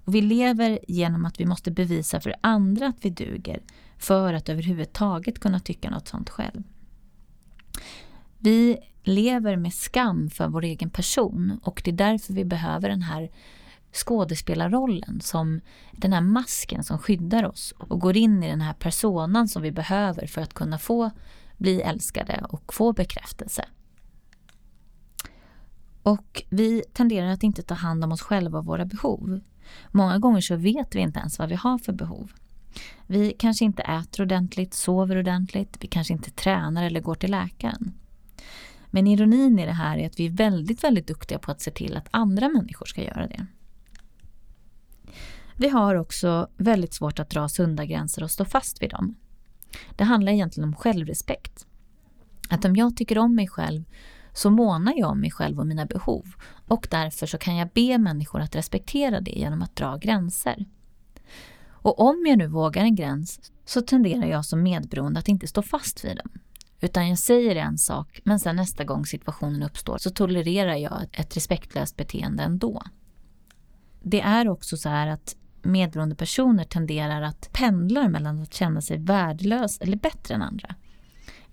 [0.04, 3.62] Och vi lever genom att vi måste bevisa för andra att vi duger
[3.98, 6.62] för att överhuvudtaget kunna tycka något sånt själv.
[8.38, 13.02] Vi lever med skam för vår egen person och det är därför vi behöver den
[13.02, 13.30] här
[13.92, 15.60] skådespelarrollen, som
[15.92, 19.72] den här masken som skyddar oss och går in i den här personan som vi
[19.72, 21.10] behöver för att kunna få
[21.56, 23.64] bli älskade och få bekräftelse.
[26.02, 29.40] Och vi tenderar att inte ta hand om oss själva och våra behov.
[29.90, 32.32] Många gånger så vet vi inte ens vad vi har för behov.
[33.06, 37.92] Vi kanske inte äter ordentligt, sover ordentligt, vi kanske inte tränar eller går till läkaren.
[38.90, 41.70] Men ironin i det här är att vi är väldigt, väldigt duktiga på att se
[41.70, 43.46] till att andra människor ska göra det.
[45.56, 49.14] Vi har också väldigt svårt att dra sunda gränser och stå fast vid dem.
[49.96, 51.66] Det handlar egentligen om självrespekt.
[52.50, 53.84] Att om jag tycker om mig själv
[54.32, 56.34] så månar jag om mig själv och mina behov
[56.68, 60.64] och därför så kan jag be människor att respektera det genom att dra gränser.
[61.68, 65.62] Och om jag nu vågar en gräns så tenderar jag som medberoende att inte stå
[65.62, 66.30] fast vid den.
[66.80, 71.36] Utan jag säger en sak men sen nästa gång situationen uppstår så tolererar jag ett
[71.36, 72.82] respektlöst beteende ändå.
[74.02, 78.98] Det är också så här att medberoende personer tenderar att pendla mellan att känna sig
[78.98, 80.74] värdelös eller bättre än andra.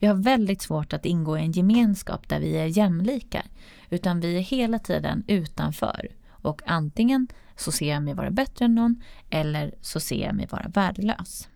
[0.01, 3.45] Vi har väldigt svårt att ingå i en gemenskap där vi är jämlika.
[3.89, 6.07] Utan vi är hela tiden utanför.
[6.31, 10.47] Och antingen så ser jag mig vara bättre än någon eller så ser jag mig
[10.51, 11.49] vara värdelös.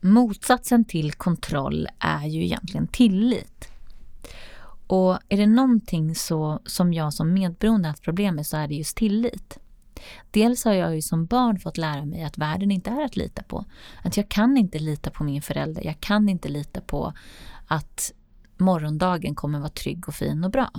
[0.00, 3.68] Motsatsen till kontroll är ju egentligen tillit.
[4.86, 8.74] Och är det någonting så, som jag som medberoende haft problem med så är det
[8.74, 9.58] just tillit.
[10.30, 13.42] Dels har jag ju som barn fått lära mig att världen inte är att lita
[13.42, 13.64] på.
[14.02, 17.12] Att jag kan inte lita på min förälder, jag kan inte lita på
[17.70, 18.12] att
[18.56, 20.70] morgondagen kommer vara trygg och fin och bra.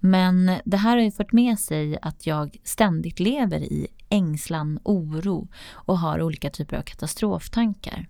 [0.00, 5.48] Men det här har ju fört med sig att jag ständigt lever i ängslan, oro
[5.70, 8.08] och har olika typer av katastroftankar.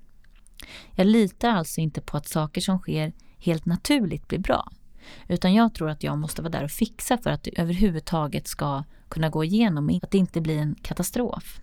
[0.95, 4.73] Jag litar alltså inte på att saker som sker helt naturligt blir bra.
[5.29, 8.85] Utan jag tror att jag måste vara där och fixa för att det överhuvudtaget ska
[9.09, 11.61] kunna gå igenom, att det inte blir en katastrof.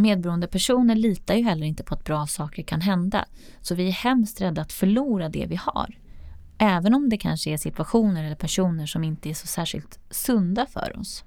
[0.00, 3.24] Medberoende personer litar ju heller inte på att bra saker kan hända,
[3.60, 5.98] så vi är hemskt rädda att förlora det vi har.
[6.58, 10.98] Även om det kanske är situationer eller personer som inte är så särskilt sunda för
[10.98, 11.24] oss.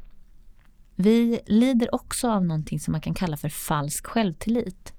[0.96, 4.94] Vi lider också av någonting som man kan kalla för falsk självtillit.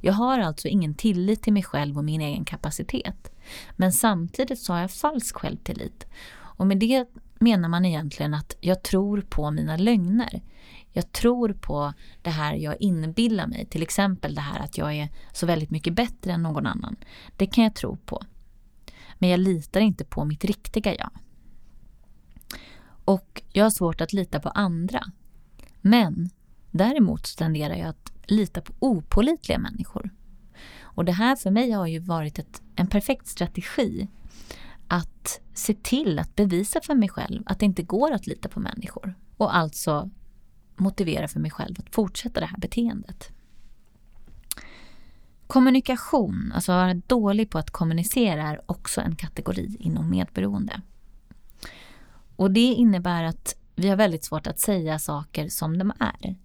[0.00, 3.32] Jag har alltså ingen tillit till mig själv och min egen kapacitet.
[3.76, 6.06] Men samtidigt så har jag falsk självtillit.
[6.32, 7.06] Och med det
[7.38, 10.42] menar man egentligen att jag tror på mina lögner.
[10.96, 15.08] Jag tror på det här jag inbillar mig, till exempel det här att jag är
[15.32, 16.96] så väldigt mycket bättre än någon annan.
[17.36, 18.22] Det kan jag tro på.
[19.18, 21.10] Men jag litar inte på mitt riktiga jag.
[23.04, 25.00] Och jag har svårt att lita på andra.
[25.80, 26.30] Men
[26.70, 30.10] däremot tenderar jag att lita på opolitliga människor.
[30.80, 34.08] Och det här för mig har ju varit ett, en perfekt strategi
[34.88, 38.60] att se till att bevisa för mig själv att det inte går att lita på
[38.60, 39.14] människor.
[39.36, 40.10] och alltså
[40.76, 43.30] motivera för mig själv att fortsätta det här beteendet.
[45.46, 50.80] Kommunikation, alltså att vara dålig på att kommunicera, är också en kategori inom medberoende.
[52.36, 56.36] Och det innebär att vi har väldigt svårt att säga saker som de är.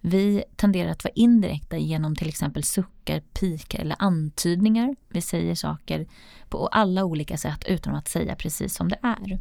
[0.00, 4.96] Vi tenderar att vara indirekta genom till exempel suckar, pikar eller antydningar.
[5.08, 6.06] Vi säger saker
[6.48, 9.40] på alla olika sätt utan att säga precis som det är.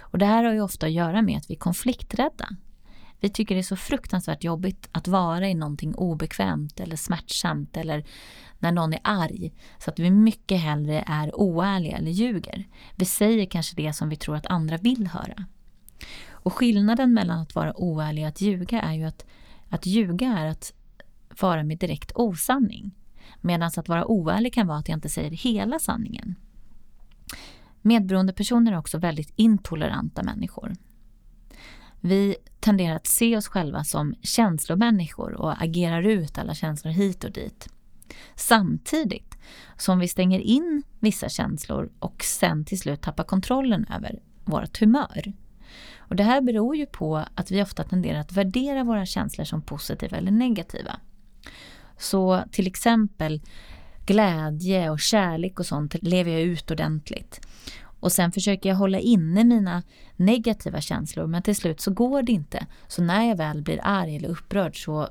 [0.00, 2.48] Och det här har ju ofta att göra med att vi är konflikträdda.
[3.20, 8.04] Vi tycker det är så fruktansvärt jobbigt att vara i någonting obekvämt eller smärtsamt eller
[8.58, 9.52] när någon är arg.
[9.78, 12.68] Så att vi mycket hellre är oärliga eller ljuger.
[12.96, 15.44] Vi säger kanske det som vi tror att andra vill höra.
[16.30, 19.26] Och skillnaden mellan att vara oärlig och att ljuga är ju att
[19.68, 20.72] att ljuga är att
[21.40, 22.94] vara med direkt osanning.
[23.40, 26.34] Medan att vara oärlig kan vara att jag inte säger hela sanningen.
[27.82, 30.72] Medberoende personer är också väldigt intoleranta människor.
[32.00, 37.32] Vi tenderar att se oss själva som känslomänniskor och agerar ut alla känslor hit och
[37.32, 37.68] dit.
[38.34, 39.38] Samtidigt
[39.76, 45.32] som vi stänger in vissa känslor och sen till slut tappar kontrollen över vårt humör.
[45.96, 49.62] Och det här beror ju på att vi ofta tenderar att värdera våra känslor som
[49.62, 51.00] positiva eller negativa.
[51.98, 53.40] Så till exempel
[54.06, 57.47] glädje och kärlek och sånt lever jag ut ordentligt.
[58.00, 59.82] Och sen försöker jag hålla inne mina
[60.16, 62.66] negativa känslor men till slut så går det inte.
[62.88, 65.08] Så när jag väl blir arg eller upprörd så,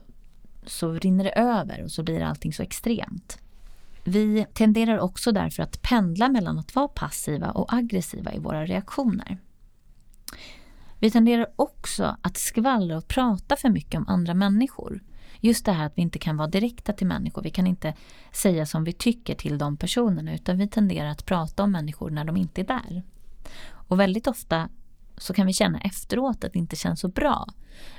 [0.66, 3.38] så rinner det över och så blir allting så extremt.
[4.04, 9.38] Vi tenderar också därför att pendla mellan att vara passiva och aggressiva i våra reaktioner.
[11.00, 15.04] Vi tenderar också att skvallra och prata för mycket om andra människor.
[15.40, 17.42] Just det här att vi inte kan vara direkta till människor.
[17.42, 17.94] Vi kan inte
[18.32, 22.26] säga som vi tycker till de personerna utan vi tenderar att prata om människor när
[22.26, 23.04] de inte är där.
[23.70, 24.70] Och väldigt ofta
[25.18, 27.48] så kan vi känna efteråt att det inte känns så bra.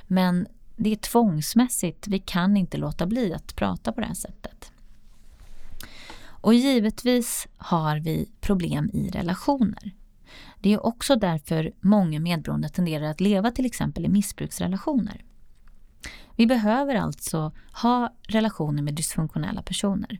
[0.07, 2.07] Men det är tvångsmässigt.
[2.07, 4.71] Vi kan inte låta bli att prata på det här sättet.
[6.41, 9.93] Och givetvis har vi problem i relationer.
[10.59, 15.23] Det är också därför många medberoende tenderar att leva till exempel i missbruksrelationer.
[16.35, 20.19] Vi behöver alltså ha relationer med dysfunktionella personer.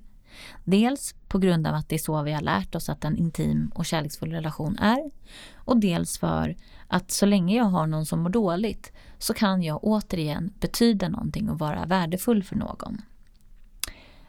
[0.63, 3.71] Dels på grund av att det är så vi har lärt oss att en intim
[3.75, 5.11] och kärleksfull relation är.
[5.55, 6.55] Och dels för
[6.87, 11.49] att så länge jag har någon som mår dåligt så kan jag återigen betyda någonting
[11.49, 13.01] och vara värdefull för någon.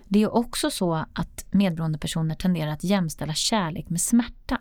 [0.08, 4.58] Det är också så att medberoende personer tenderar att jämställa kärlek med smärta.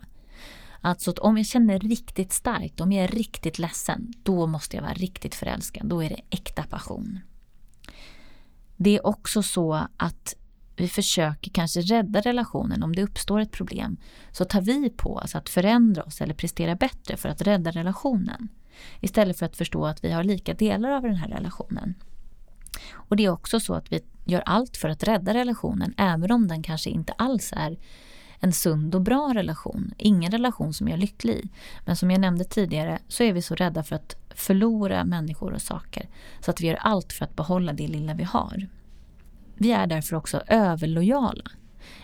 [0.80, 4.82] Alltså att om jag känner riktigt starkt, om jag är riktigt ledsen, då måste jag
[4.82, 5.86] vara riktigt förälskad.
[5.86, 7.18] Då är det äkta passion.
[8.76, 10.34] Det är också så att
[10.76, 13.96] vi försöker kanske rädda relationen om det uppstår ett problem.
[14.32, 18.48] Så tar vi på oss att förändra oss eller prestera bättre för att rädda relationen.
[19.00, 21.94] Istället för att förstå att vi har lika delar av den här relationen.
[22.92, 26.48] Och det är också så att vi gör allt för att rädda relationen även om
[26.48, 27.76] den kanske inte alls är
[28.40, 29.94] en sund och bra relation.
[29.96, 31.48] Ingen relation som jag är lycklig i.
[31.84, 35.62] Men som jag nämnde tidigare så är vi så rädda för att förlora människor och
[35.62, 36.08] saker.
[36.40, 38.68] Så att vi gör allt för att behålla det lilla vi har.
[39.54, 41.44] Vi är därför också överlojala.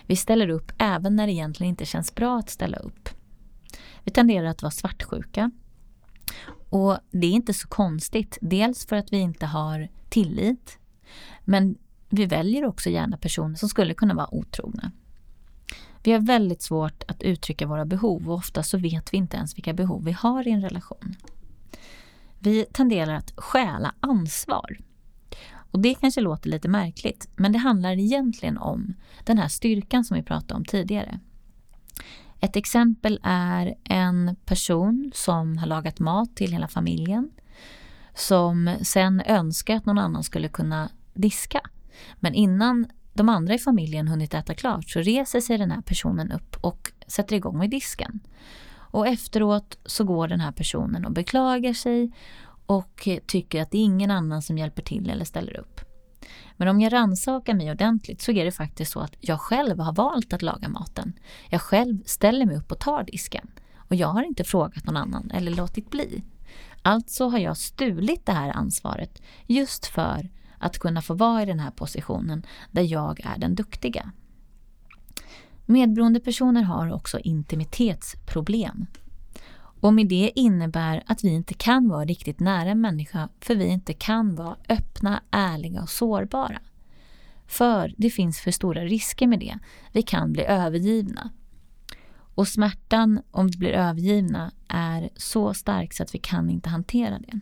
[0.07, 3.09] Vi ställer upp även när det egentligen inte känns bra att ställa upp.
[4.05, 5.51] Vi tenderar att vara svartsjuka.
[6.71, 8.39] Och det är inte så konstigt.
[8.41, 10.79] Dels för att vi inte har tillit.
[11.45, 14.93] Men vi väljer också gärna personer som skulle kunna vara otrogna.
[16.07, 19.57] Vi har väldigt svårt att uttrycka våra behov och ofta så vet vi inte ens
[19.57, 21.17] vilka behov vi har i en relation.
[22.39, 24.79] Vi tenderar att stjäla ansvar.
[25.71, 30.17] Och det kanske låter lite märkligt, men det handlar egentligen om den här styrkan som
[30.17, 31.21] vi pratade om tidigare.
[32.41, 37.31] Ett exempel är en person som har lagat mat till hela familjen
[38.15, 41.61] som sen önskar att någon annan skulle kunna diska.
[42.17, 46.33] Men innan de andra i familjen hunnit äta klart så reser sig den här personen
[46.33, 48.21] upp och sätter igång med disken.
[48.73, 52.13] Och efteråt så går den här personen och beklagar sig
[52.67, 55.81] och tycker att det är ingen annan som hjälper till eller ställer upp.
[56.57, 59.93] Men om jag rannsakar mig ordentligt så är det faktiskt så att jag själv har
[59.93, 61.13] valt att laga maten.
[61.51, 63.51] Jag själv ställer mig upp och tar disken.
[63.77, 66.25] Och jag har inte frågat någon annan eller låtit bli.
[66.83, 71.61] Alltså har jag stulit det här ansvaret just för att kunna få vara i den
[71.61, 74.13] här positionen där jag är den duktiga.
[75.67, 78.87] Medberoende personer har också intimitetsproblem.
[79.81, 83.67] Och med det innebär att vi inte kan vara riktigt nära en människa för vi
[83.67, 86.59] inte kan vara öppna, ärliga och sårbara.
[87.47, 89.59] För det finns för stora risker med det.
[89.93, 91.31] Vi kan bli övergivna.
[92.35, 97.19] Och smärtan om vi blir övergivna är så stark så att vi kan inte hantera
[97.19, 97.41] det.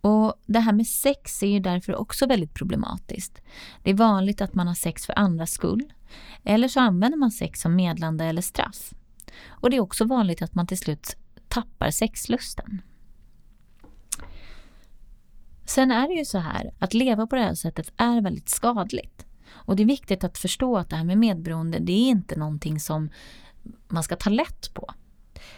[0.00, 3.42] Och Det här med sex är ju därför också väldigt problematiskt.
[3.82, 5.92] Det är vanligt att man har sex för andras skull.
[6.44, 8.92] Eller så använder man sex som medlande eller straff.
[9.46, 11.16] Och det är också vanligt att man till slut
[11.48, 12.82] tappar sexlusten.
[15.64, 19.26] Sen är det ju så här att leva på det här sättet är väldigt skadligt.
[19.50, 22.80] Och det är viktigt att förstå att det här med medberoende, det är inte någonting
[22.80, 23.10] som
[23.88, 24.90] man ska ta lätt på.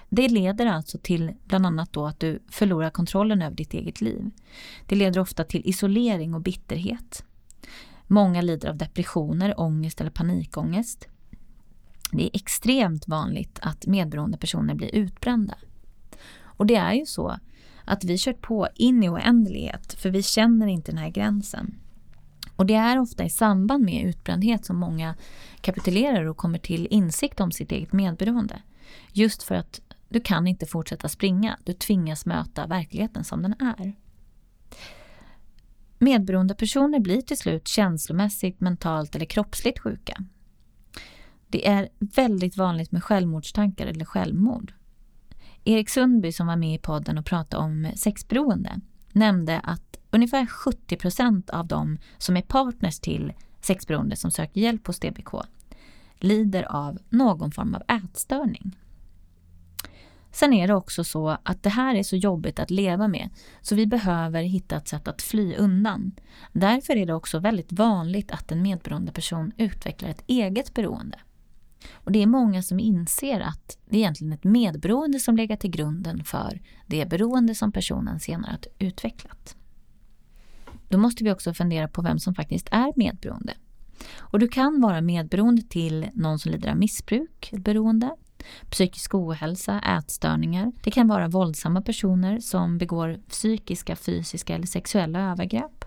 [0.09, 4.31] Det leder alltså till bland annat då att du förlorar kontrollen över ditt eget liv.
[4.87, 7.25] Det leder ofta till isolering och bitterhet.
[8.07, 11.09] Många lider av depressioner, ångest eller panikångest.
[12.13, 15.55] Det är extremt vanligt att medberoende personer blir utbrända.
[16.43, 17.39] Och det är ju så
[17.85, 21.75] att vi kört på in i oändlighet för vi känner inte den här gränsen.
[22.57, 25.15] Och det är ofta i samband med utbrändhet som många
[25.61, 28.63] kapitulerar och kommer till insikt om sitt eget medberoende.
[29.13, 33.95] Just för att du kan inte fortsätta springa, du tvingas möta verkligheten som den är.
[35.99, 40.25] Medberoende personer blir till slut känslomässigt, mentalt eller kroppsligt sjuka.
[41.49, 44.75] Det är väldigt vanligt med självmordstankar eller självmord.
[45.65, 48.81] Erik Sundby som var med i podden och pratade om sexberoende
[49.13, 54.87] nämnde att ungefär 70 procent av de som är partners till sexberoende som söker hjälp
[54.87, 55.35] hos DBK
[56.21, 58.77] lider av någon form av ätstörning.
[60.33, 63.29] Sen är det också så att det här är så jobbigt att leva med
[63.61, 66.13] så vi behöver hitta ett sätt att fly undan.
[66.53, 71.19] Därför är det också väldigt vanligt att en medberoende person utvecklar ett eget beroende.
[71.93, 75.71] Och Det är många som inser att det är egentligen ett medberoende som ligger till
[75.71, 79.57] grunden för det beroende som personen senare har utvecklat.
[80.89, 83.55] Då måste vi också fundera på vem som faktiskt är medberoende.
[84.19, 88.11] Och du kan vara medberoende till någon som lider av missbruk, beroende,
[88.71, 90.73] psykisk ohälsa, ätstörningar.
[90.83, 95.85] Det kan vara våldsamma personer som begår psykiska, fysiska eller sexuella övergrepp.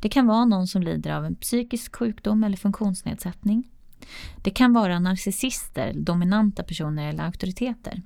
[0.00, 3.70] Det kan vara någon som lider av en psykisk sjukdom eller funktionsnedsättning.
[4.42, 8.02] Det kan vara narcissister, dominanta personer eller auktoriteter.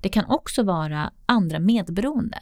[0.00, 2.38] Det kan också vara andra medberoende.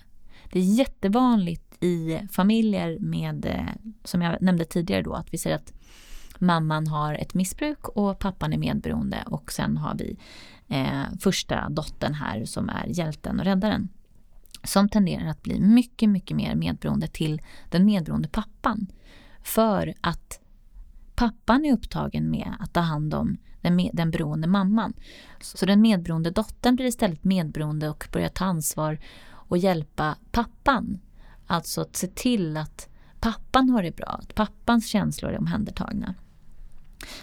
[0.52, 5.56] Det är jättevanligt i familjer med, eh, som jag nämnde tidigare då, att vi säger
[5.56, 5.72] att
[6.38, 10.18] mamman har ett missbruk och pappan är medberoende och sen har vi
[10.68, 13.88] eh, första dottern här som är hjälten och räddaren.
[14.64, 18.86] Som tenderar att bli mycket, mycket mer medberoende till den medberoende pappan.
[19.42, 20.40] För att
[21.14, 24.92] pappan är upptagen med att ta hand om den, med, den beroende mamman.
[25.40, 28.98] Så den medberoende dottern blir istället medberoende och börjar ta ansvar
[29.30, 31.00] och hjälpa pappan.
[31.50, 32.88] Alltså att se till att
[33.20, 36.14] pappan har det bra, att pappans känslor är omhändertagna.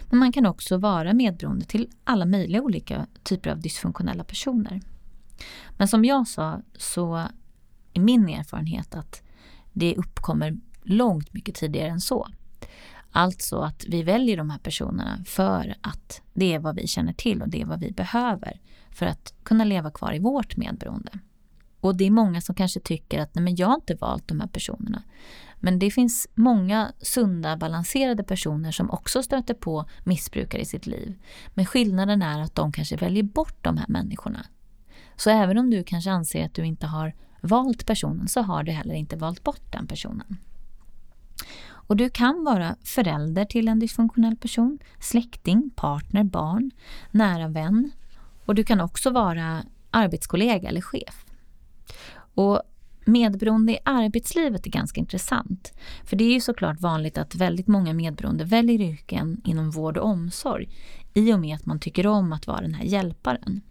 [0.09, 4.81] Men man kan också vara medberoende till alla möjliga olika typer av dysfunktionella personer.
[5.77, 7.15] Men som jag sa så
[7.93, 9.21] är min erfarenhet att
[9.73, 12.27] det uppkommer långt mycket tidigare än så.
[13.11, 17.41] Alltså att vi väljer de här personerna för att det är vad vi känner till
[17.41, 18.59] och det är vad vi behöver
[18.91, 21.19] för att kunna leva kvar i vårt medberoende.
[21.79, 24.39] Och det är många som kanske tycker att nej men jag har inte valt de
[24.39, 25.03] här personerna.
[25.59, 31.19] Men det finns många sunda, balanserade personer som också stöter på missbrukare i sitt liv.
[31.53, 34.45] Men skillnaden är att de kanske väljer bort de här människorna.
[35.15, 38.71] Så även om du kanske anser att du inte har valt personen så har du
[38.71, 40.37] heller inte valt bort den personen.
[41.67, 46.71] Och du kan vara förälder till en dysfunktionell person, släkting, partner, barn,
[47.11, 47.91] nära vän.
[48.45, 51.26] Och du kan också vara arbetskollega eller chef.
[52.37, 52.61] Och
[53.05, 55.73] medberoende i arbetslivet är ganska intressant.
[56.03, 60.09] För det är ju såklart vanligt att väldigt många medberoende väljer yrken inom vård och
[60.09, 60.69] omsorg
[61.13, 63.61] i och med att man tycker om att vara den här hjälparen.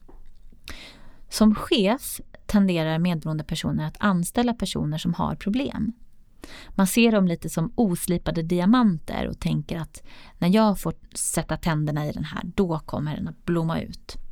[1.29, 5.93] Som chef tenderar medberoende personer att anställa personer som har problem.
[6.71, 10.03] Man ser dem lite som oslipade diamanter och tänker att
[10.39, 14.26] när jag får sätta tänderna i den här, då kommer den att blomma ut.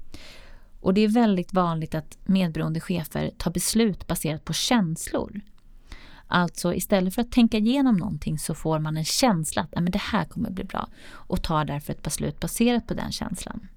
[0.84, 5.40] Och det är väldigt vanligt att medberoende chefer tar beslut baserat på känslor.
[6.26, 10.00] Alltså istället för att tänka igenom någonting så får man en känsla att men det
[10.00, 13.68] här kommer bli bra och tar därför ett beslut baserat på den känslan.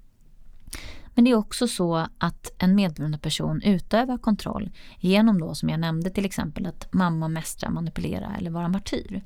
[1.14, 5.80] Men det är också så att en medberoende person utövar kontroll genom då som jag
[5.80, 9.22] nämnde till exempel att mamma mästra, manipulera eller vara martyr.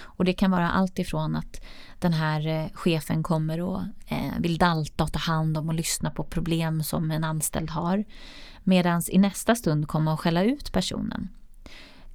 [0.00, 1.60] Och det kan vara allt ifrån att
[1.98, 6.10] den här eh, chefen kommer och eh, vill dalta och ta hand om och lyssna
[6.10, 8.04] på problem som en anställd har.
[8.64, 11.28] Medan i nästa stund kommer och skälla ut personen.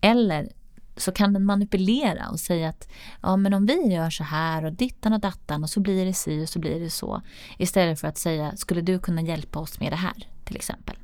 [0.01, 0.49] Eller
[0.97, 2.89] så kan den manipulera och säga att
[3.21, 6.13] ja, men om vi gör så här och dittan och dattan och så blir det
[6.13, 7.21] si och så blir det så.
[7.57, 10.95] Istället för att säga, skulle du kunna hjälpa oss med det här till exempel.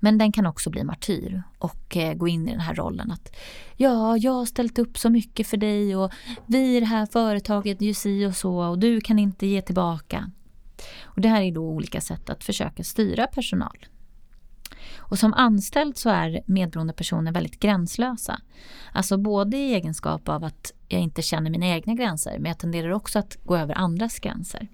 [0.00, 3.36] Men den kan också bli martyr och eh, gå in i den här rollen att
[3.76, 6.12] ja, jag har ställt upp så mycket för dig och
[6.46, 10.30] vi i det här företaget gör si och så och du kan inte ge tillbaka.
[11.02, 13.86] Och det här är då olika sätt att försöka styra personal.
[14.96, 18.40] Och som anställd så är medberoende personer väldigt gränslösa.
[18.92, 22.90] Alltså både i egenskap av att jag inte känner mina egna gränser men jag tenderar
[22.90, 24.68] också att gå över andras gränser.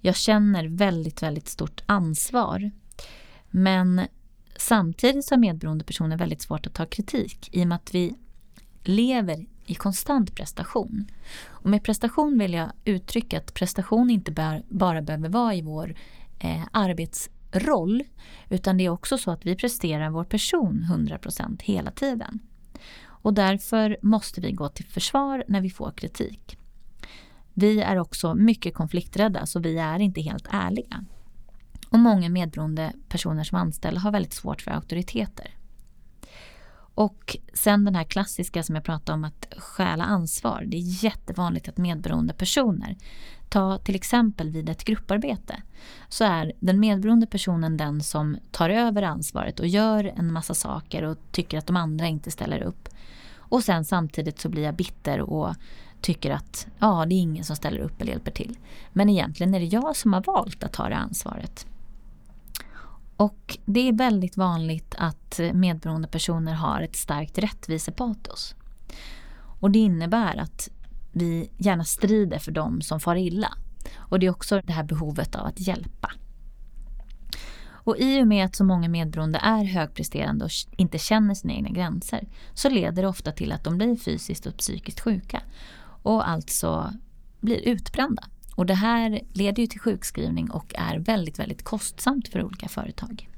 [0.00, 2.70] Jag känner väldigt, väldigt stort ansvar.
[3.50, 4.00] Men
[4.56, 8.14] samtidigt så har medberoende personer väldigt svårt att ta kritik i och med att vi
[8.82, 11.06] lever i konstant prestation.
[11.46, 15.94] Och med prestation vill jag uttrycka att prestation inte bara behöver vara i vår
[16.38, 18.04] eh, arbetsroll
[18.48, 22.38] utan det är också så att vi presterar vår person 100% hela tiden.
[23.04, 26.58] Och därför måste vi gå till försvar när vi får kritik.
[27.54, 31.04] Vi är också mycket konflikträdda så vi är inte helt ärliga.
[31.92, 35.56] Och många medberoende personer som anställda har väldigt svårt för auktoriteter.
[36.94, 40.64] Och sen den här klassiska som jag pratade om att stjäla ansvar.
[40.66, 42.96] Det är jättevanligt att medberoende personer,
[43.48, 45.62] ta till exempel vid ett grupparbete,
[46.08, 51.02] så är den medberoende personen den som tar över ansvaret och gör en massa saker
[51.02, 52.88] och tycker att de andra inte ställer upp.
[53.36, 55.54] Och sen samtidigt så blir jag bitter och
[56.00, 58.58] tycker att ja, det är ingen som ställer upp eller hjälper till.
[58.92, 61.66] Men egentligen är det jag som har valt att ta det ansvaret.
[63.22, 68.54] Och det är väldigt vanligt att medberoende personer har ett starkt rättvisepatos.
[69.60, 70.68] Och det innebär att
[71.12, 73.48] vi gärna strider för de som far illa.
[73.96, 76.12] Och det är också det här behovet av att hjälpa.
[77.66, 81.70] Och i och med att så många medberoende är högpresterande och inte känner sina egna
[81.70, 85.42] gränser så leder det ofta till att de blir fysiskt och psykiskt sjuka
[86.02, 86.92] och alltså
[87.40, 88.24] blir utbrända.
[88.54, 93.28] Och det här leder ju till sjukskrivning och är väldigt, väldigt kostsamt för olika företag.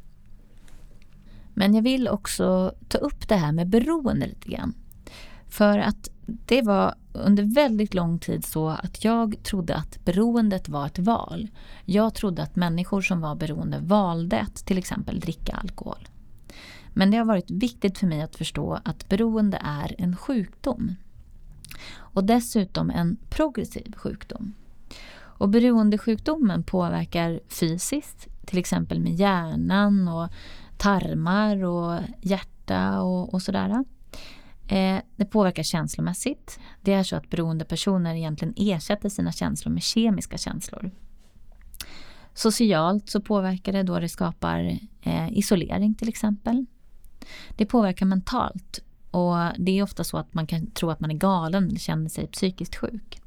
[1.55, 4.75] Men jag vill också ta upp det här med beroende lite grann.
[5.49, 10.87] För att det var under väldigt lång tid så att jag trodde att beroendet var
[10.87, 11.49] ett val.
[11.85, 16.09] Jag trodde att människor som var beroende valde att till exempel dricka alkohol.
[16.93, 20.95] Men det har varit viktigt för mig att förstå att beroende är en sjukdom.
[21.97, 24.55] Och dessutom en progressiv sjukdom.
[25.39, 30.29] Och beroendesjukdomen påverkar fysiskt, till exempel med hjärnan och
[30.77, 33.85] tarmar och hjärta och, och sådär.
[34.69, 36.59] Eh, det påverkar känslomässigt.
[36.83, 40.91] Det är så att beroendepersoner egentligen ersätter sina känslor med kemiska känslor.
[42.35, 46.67] Socialt så påverkar det då det skapar eh, isolering till exempel.
[47.57, 48.81] Det påverkar mentalt
[49.11, 52.09] och det är ofta så att man kan tro att man är galen eller känner
[52.09, 53.21] sig psykiskt sjuk.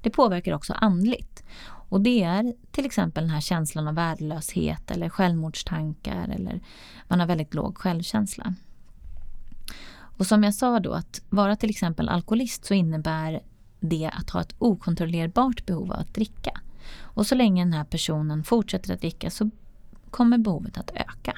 [0.00, 1.44] Det påverkar också andligt.
[1.88, 6.60] Och det är till exempel den här känslan av värdelöshet eller självmordstankar eller
[7.08, 8.54] man har väldigt låg självkänsla.
[10.16, 13.40] Och som jag sa då att vara till exempel alkoholist så innebär
[13.80, 16.60] det att ha ett okontrollerbart behov av att dricka.
[17.00, 19.50] Och så länge den här personen fortsätter att dricka så
[20.10, 21.36] kommer behovet att öka.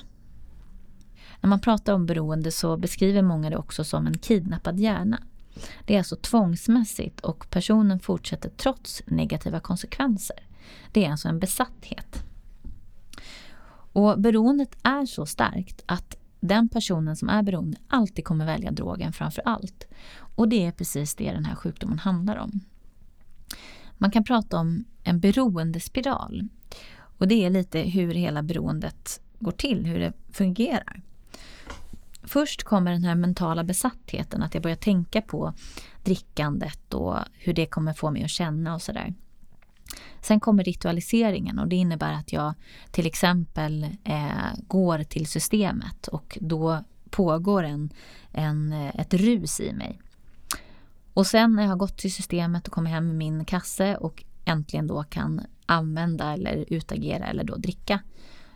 [1.40, 5.22] När man pratar om beroende så beskriver många det också som en kidnappad hjärna.
[5.84, 10.46] Det är alltså tvångsmässigt och personen fortsätter trots negativa konsekvenser.
[10.92, 12.24] Det är alltså en besatthet.
[13.92, 19.12] Och beroendet är så starkt att den personen som är beroende alltid kommer välja drogen
[19.12, 19.86] framför allt.
[20.16, 22.60] Och det är precis det den här sjukdomen handlar om.
[23.98, 26.48] Man kan prata om en beroendespiral.
[27.18, 31.02] Och det är lite hur hela beroendet går till, hur det fungerar.
[32.26, 35.52] Först kommer den här mentala besattheten, att jag börjar tänka på
[36.04, 39.14] drickandet och hur det kommer få mig att känna och sådär.
[40.20, 42.54] Sen kommer ritualiseringen och det innebär att jag
[42.90, 47.90] till exempel eh, går till systemet och då pågår en,
[48.32, 50.00] en, ett rus i mig.
[51.14, 54.24] Och sen när jag har gått till systemet och kommer hem med min kasse och
[54.44, 58.00] äntligen då kan använda eller utagera eller då dricka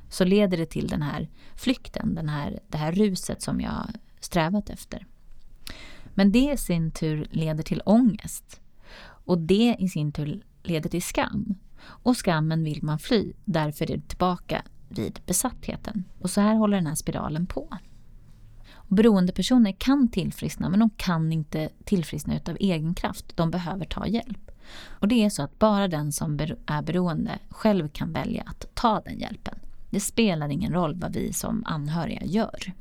[0.08, 3.86] så leder det till den här flykten, den här, det här ruset som jag
[4.20, 5.06] strävat efter.
[6.14, 8.60] Men det i sin tur leder till ångest.
[9.00, 11.54] Och det i sin tur leder till skam.
[11.80, 16.04] Och skammen vill man fly, därför är det tillbaka vid besattheten.
[16.20, 17.78] Och så här håller den här spiralen på.
[18.72, 23.36] Och beroendepersoner kan tillfriskna men de kan inte tillfriskna utav egen kraft.
[23.36, 24.50] De behöver ta hjälp.
[24.88, 29.00] Och det är så att bara den som är beroende själv kan välja att ta
[29.00, 29.57] den hjälpen.
[29.90, 32.72] Det spelar ingen roll vad vi som anhöriga gör.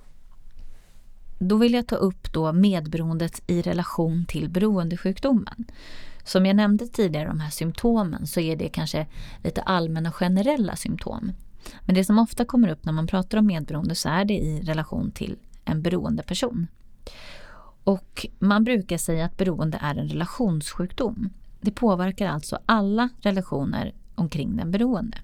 [1.40, 5.66] Då vill jag ta upp då medberoendet i relation till beroendesjukdomen.
[6.24, 9.08] Som jag nämnde tidigare, de här symptomen, så är det kanske
[9.44, 11.32] lite allmänna generella symptom.
[11.82, 14.62] Men det som ofta kommer upp när man pratar om medberoende så är det i
[14.62, 16.68] relation till en beroendeperson.
[17.84, 21.30] Och man brukar säga att beroende är en relationssjukdom.
[21.62, 25.18] Det påverkar alltså alla relationer omkring den beroende.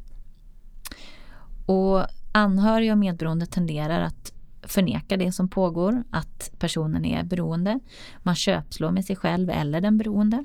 [1.65, 7.79] Och anhöriga och medberoende tenderar att förneka det som pågår, att personen är beroende.
[8.17, 10.43] Man köpslår med sig själv eller den beroende.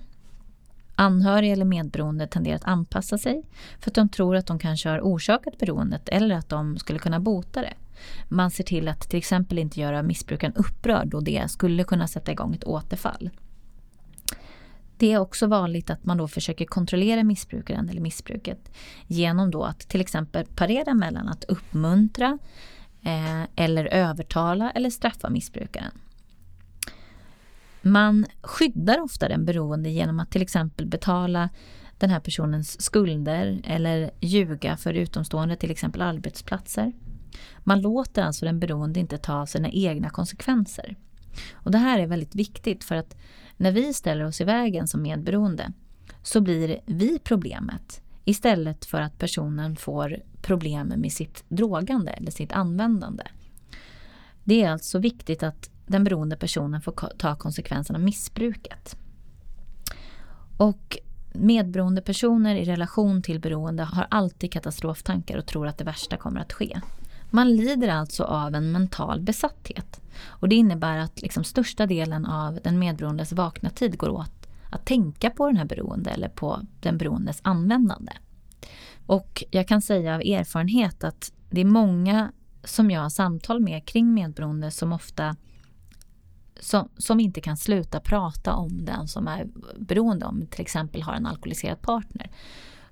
[0.94, 3.42] Anhöriga eller medberoende tenderar att anpassa sig
[3.80, 7.20] för att de tror att de kanske har orsakat beroendet eller att de skulle kunna
[7.20, 7.74] bota det.
[8.28, 12.32] Man ser till att till exempel inte göra missbrukaren upprörd då det skulle kunna sätta
[12.32, 13.30] igång ett återfall.
[14.98, 18.72] Det är också vanligt att man då försöker kontrollera missbrukaren eller missbruket
[19.06, 22.38] genom då att till exempel parera mellan att uppmuntra
[23.02, 25.92] eh, eller övertala eller straffa missbrukaren.
[27.82, 31.48] Man skyddar ofta den beroende genom att till exempel betala
[31.98, 36.92] den här personens skulder eller ljuga för utomstående, till exempel arbetsplatser.
[37.58, 40.96] Man låter alltså den beroende inte ta sina egna konsekvenser.
[41.52, 43.16] Och Det här är väldigt viktigt för att
[43.58, 45.72] när vi ställer oss i vägen som medberoende
[46.22, 52.52] så blir vi problemet istället för att personen får problem med sitt drogande eller sitt
[52.52, 53.24] användande.
[54.44, 58.96] Det är alltså viktigt att den beroende personen får ta konsekvenserna av missbruket.
[60.56, 60.98] Och
[61.32, 66.40] medberoende personer i relation till beroende har alltid katastroftankar och tror att det värsta kommer
[66.40, 66.80] att ske.
[67.30, 70.00] Man lider alltså av en mental besatthet.
[70.26, 74.86] Och det innebär att liksom största delen av den medberoendes vakna tid går åt att
[74.86, 78.12] tänka på den här beroende eller på den beroendes användande.
[79.06, 82.32] Och jag kan säga av erfarenhet att det är många
[82.64, 85.36] som jag har samtal med kring medberoende som ofta
[86.60, 89.46] som, som inte kan sluta prata om den som är
[89.78, 92.30] beroende, om till exempel har en alkoholiserad partner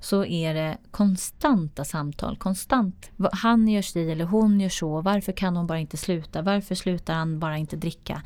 [0.07, 2.37] så är det konstanta samtal.
[2.37, 3.11] Konstant.
[3.33, 5.01] Han gör si eller hon gör så.
[5.01, 6.43] Varför kan hon bara inte sluta?
[6.43, 8.23] Varför slutar han bara inte dricka?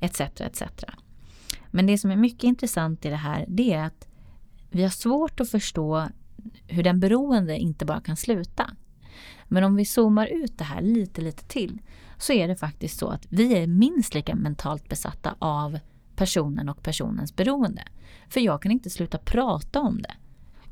[0.00, 0.20] Etc.
[0.20, 0.62] etc.
[1.70, 4.08] Men det som är mycket intressant i det här det är att
[4.70, 6.08] vi har svårt att förstå
[6.66, 8.70] hur den beroende inte bara kan sluta.
[9.44, 11.78] Men om vi zoomar ut det här lite, lite till
[12.18, 15.78] så är det faktiskt så att vi är minst lika mentalt besatta av
[16.16, 17.82] personen och personens beroende.
[18.28, 20.14] För jag kan inte sluta prata om det.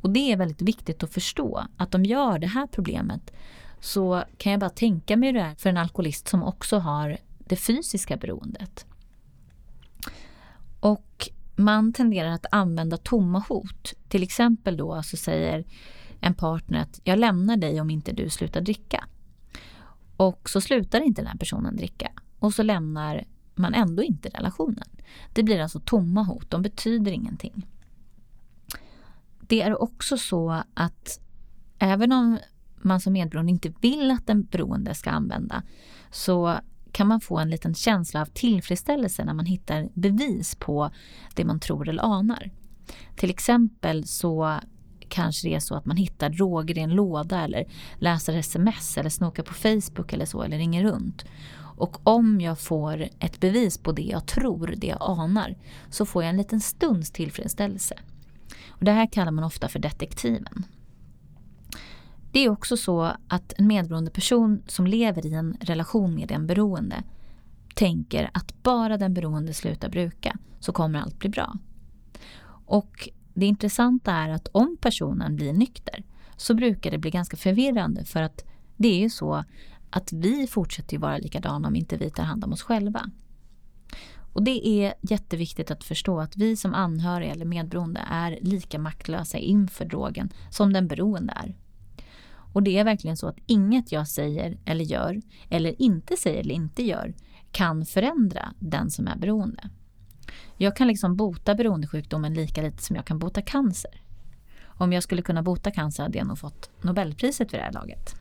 [0.03, 3.33] Och det är väldigt viktigt att förstå att om jag har det här problemet
[3.81, 7.57] så kan jag bara tänka mig det är för en alkoholist som också har det
[7.57, 8.87] fysiska beroendet.
[10.81, 13.95] Och man tenderar att använda tomma hot.
[14.09, 15.65] Till exempel då så säger
[16.21, 19.05] en partner att jag lämnar dig om inte du slutar dricka.
[20.17, 22.13] Och så slutar inte den här personen dricka.
[22.39, 23.25] Och så lämnar
[23.55, 24.89] man ändå inte relationen.
[25.33, 27.67] Det blir alltså tomma hot, de betyder ingenting.
[29.53, 31.21] Det är också så att
[31.79, 32.39] även om
[32.83, 35.63] man som medberoende inte vill att den beroende ska använda
[36.11, 36.59] så
[36.93, 40.91] kan man få en liten känsla av tillfredsställelse när man hittar bevis på
[41.35, 42.51] det man tror eller anar.
[43.17, 44.61] Till exempel så
[45.09, 47.65] kanske det är så att man hittar droger i en låda eller
[47.99, 51.25] läser sms eller snokar på Facebook eller så eller ringer runt.
[51.77, 55.57] Och om jag får ett bevis på det jag tror, det jag anar,
[55.91, 57.95] så får jag en liten stunds tillfredsställelse.
[58.73, 60.65] Och det här kallar man ofta för detektiven.
[62.33, 66.47] Det är också så att en medberoende person som lever i en relation med en
[66.47, 67.03] beroende
[67.75, 71.57] tänker att bara den beroende slutar bruka så kommer allt bli bra.
[72.67, 76.05] Och det intressanta är att om personen blir nykter
[76.37, 78.45] så brukar det bli ganska förvirrande för att
[78.77, 79.45] det är ju så
[79.91, 83.11] att vi fortsätter ju vara likadana om inte vi tar hand om oss själva.
[84.33, 89.39] Och det är jätteviktigt att förstå att vi som anhöriga eller medberoende är lika maktlösa
[89.39, 91.55] inför drogen som den beroende är.
[92.53, 96.55] Och det är verkligen så att inget jag säger eller gör, eller inte säger eller
[96.55, 97.15] inte gör,
[97.53, 99.71] kan förändra den som är beroende.
[100.57, 104.03] Jag kan liksom bota beroendesjukdomen lika lite som jag kan bota cancer.
[104.65, 108.15] Om jag skulle kunna bota cancer hade jag nog fått Nobelpriset vid det här laget.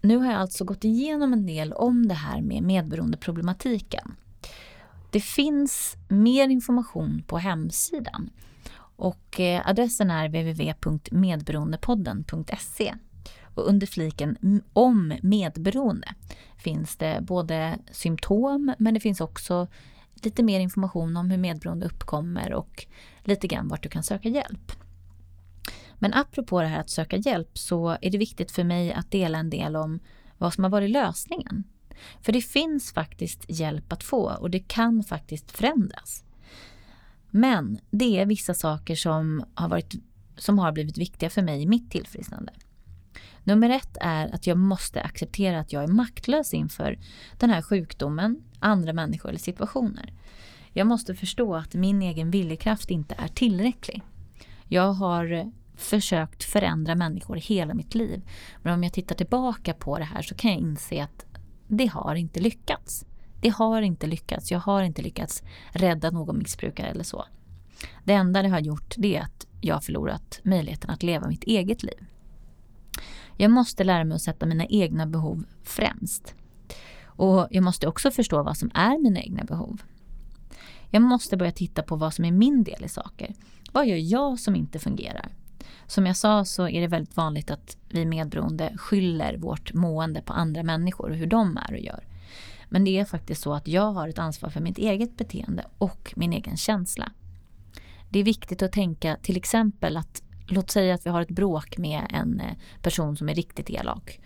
[0.00, 4.14] Nu har jag alltså gått igenom en del om det här med medberoendeproblematiken.
[5.10, 8.30] Det finns mer information på hemsidan
[8.96, 12.94] och eh, adressen är www.medberoendepodden.se.
[13.54, 16.14] Och under fliken om medberoende
[16.56, 19.66] finns det både symptom men det finns också
[20.14, 22.86] lite mer information om hur medberoende uppkommer och
[23.24, 24.72] lite grann vart du kan söka hjälp.
[25.94, 29.38] Men apropå det här att söka hjälp så är det viktigt för mig att dela
[29.38, 30.00] en del om
[30.38, 31.64] vad som har varit lösningen.
[32.22, 36.24] För det finns faktiskt hjälp att få och det kan faktiskt förändras.
[37.30, 39.94] Men det är vissa saker som har, varit,
[40.36, 42.52] som har blivit viktiga för mig i mitt tillfrisknande.
[43.44, 46.98] Nummer ett är att jag måste acceptera att jag är maktlös inför
[47.38, 50.12] den här sjukdomen, andra människor eller situationer.
[50.72, 54.02] Jag måste förstå att min egen viljekraft inte är tillräcklig.
[54.68, 58.22] Jag har försökt förändra människor hela mitt liv.
[58.62, 61.26] Men om jag tittar tillbaka på det här så kan jag inse att
[61.70, 63.06] det har inte lyckats.
[63.40, 64.50] Det har inte lyckats.
[64.50, 65.42] Jag har inte lyckats
[65.72, 67.24] rädda någon missbrukare eller så.
[68.04, 71.44] Det enda det har gjort det är att jag har förlorat möjligheten att leva mitt
[71.44, 72.06] eget liv.
[73.36, 76.34] Jag måste lära mig att sätta mina egna behov främst.
[77.04, 79.82] Och jag måste också förstå vad som är mina egna behov.
[80.90, 83.34] Jag måste börja titta på vad som är min del i saker.
[83.72, 85.32] Vad gör jag som inte fungerar?
[85.86, 90.32] Som jag sa så är det väldigt vanligt att vi medberoende skyller vårt mående på
[90.32, 92.04] andra människor och hur de är och gör.
[92.68, 96.12] Men det är faktiskt så att jag har ett ansvar för mitt eget beteende och
[96.16, 97.12] min egen känsla.
[98.08, 101.78] Det är viktigt att tänka till exempel att låt säga att vi har ett bråk
[101.78, 104.20] med en eh, person som är riktigt elak.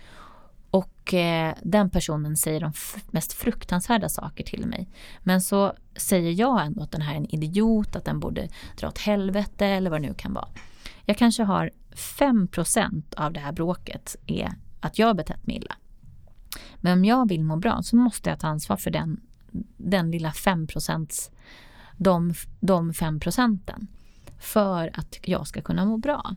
[0.70, 2.72] Och eh, den personen säger de
[3.11, 4.89] mest fruktansvärda saker till mig.
[5.22, 8.89] Men så säger jag ändå att den här är en idiot, att den borde dra
[8.89, 10.49] åt helvete eller vad det nu kan vara.
[11.07, 15.76] Jag kanske har 5% av det här bråket är att jag har betett mig illa.
[16.76, 19.20] Men om jag vill må bra så måste jag ta ansvar för den,
[19.76, 20.66] den lilla 5
[21.96, 23.86] de, de 5 procenten
[24.38, 26.34] för att jag ska kunna må bra.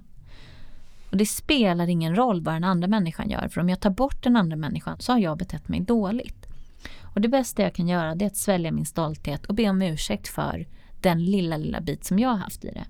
[1.12, 4.24] Och Det spelar ingen roll vad den andra människan gör, för om jag tar bort
[4.24, 6.46] den andra människan så har jag betett mig dåligt.
[7.02, 9.82] Och Det bästa jag kan göra det är att svälja min stolthet och be om
[9.82, 10.68] ursäkt för
[11.02, 12.86] den lilla, lilla bit som jag har haft i det.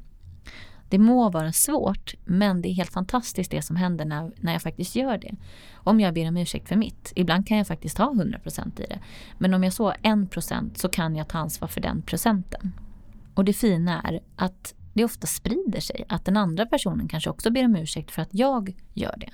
[0.89, 4.61] Det må vara svårt, men det är helt fantastiskt det som händer när, när jag
[4.61, 5.35] faktiskt gör det.
[5.73, 7.13] Om jag ber om ursäkt för mitt.
[7.15, 8.99] Ibland kan jag faktiskt ha 100% i det.
[9.37, 12.73] Men om jag så har 1% så kan jag ta ansvar för den procenten.
[13.33, 16.05] Och det fina är att det ofta sprider sig.
[16.09, 19.29] Att den andra personen kanske också ber om ursäkt för att jag gör det.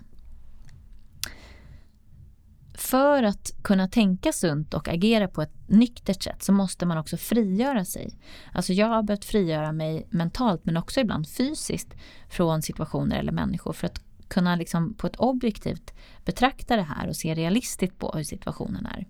[2.73, 7.17] För att kunna tänka sunt och agera på ett nyktert sätt så måste man också
[7.17, 8.17] frigöra sig.
[8.51, 11.93] Alltså jag har behövt frigöra mig mentalt men också ibland fysiskt
[12.29, 15.93] från situationer eller människor för att kunna liksom på ett objektivt
[16.25, 19.07] betrakta det här och se realistiskt på hur situationen är.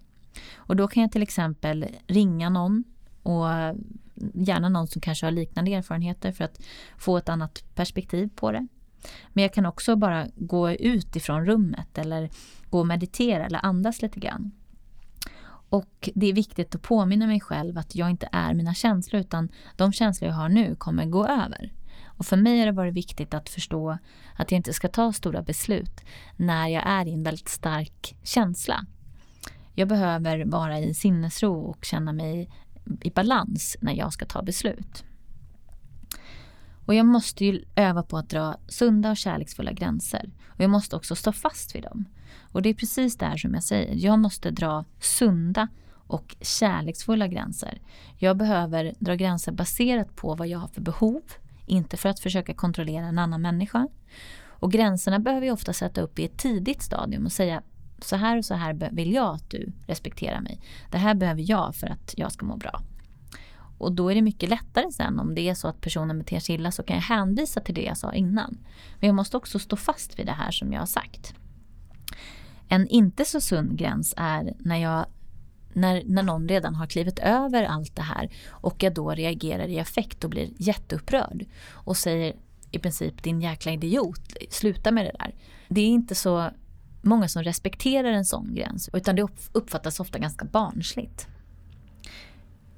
[0.55, 2.83] Och då kan jag till exempel ringa någon
[3.23, 3.45] och
[4.33, 6.61] gärna någon som kanske har liknande erfarenheter för att
[6.97, 8.67] få ett annat perspektiv på det.
[9.33, 12.29] Men jag kan också bara gå ut ifrån rummet eller
[12.73, 14.51] gå och meditera eller andas lite grann.
[15.69, 19.49] Och det är viktigt att påminna mig själv att jag inte är mina känslor utan
[19.75, 21.73] de känslor jag har nu kommer gå över.
[22.05, 23.97] Och för mig har det varit viktigt att förstå
[24.35, 26.01] att jag inte ska ta stora beslut
[26.37, 28.85] när jag är i en väldigt stark känsla.
[29.73, 32.49] Jag behöver vara i sinnesro och känna mig
[33.01, 35.03] i balans när jag ska ta beslut.
[36.85, 40.31] Och jag måste ju öva på att dra sunda och kärleksfulla gränser.
[40.47, 42.05] Och jag måste också stå fast vid dem.
[42.41, 43.95] Och det är precis där som jag säger.
[43.95, 45.67] Jag måste dra sunda
[46.07, 47.81] och kärleksfulla gränser.
[48.17, 51.21] Jag behöver dra gränser baserat på vad jag har för behov.
[51.65, 53.87] Inte för att försöka kontrollera en annan människa.
[54.45, 57.61] Och gränserna behöver jag ofta sätta upp i ett tidigt stadium och säga
[58.01, 60.59] så här och så här vill jag att du respekterar mig.
[60.91, 62.81] Det här behöver jag för att jag ska må bra.
[63.77, 66.55] Och då är det mycket lättare sen om det är så att personen beter sig
[66.55, 68.57] illa så kan jag hänvisa till det jag sa innan.
[68.99, 71.35] Men jag måste också stå fast vid det här som jag har sagt.
[72.73, 75.05] En inte så sund gräns är när, jag,
[75.73, 79.79] när, när någon redan har klivit över allt det här och jag då reagerar i
[79.79, 82.35] affekt och blir jätteupprörd och säger
[82.71, 85.35] i princip din jäkla idiot, sluta med det där.
[85.67, 86.49] Det är inte så
[87.01, 91.27] många som respekterar en sån gräns utan det uppfattas ofta ganska barnsligt.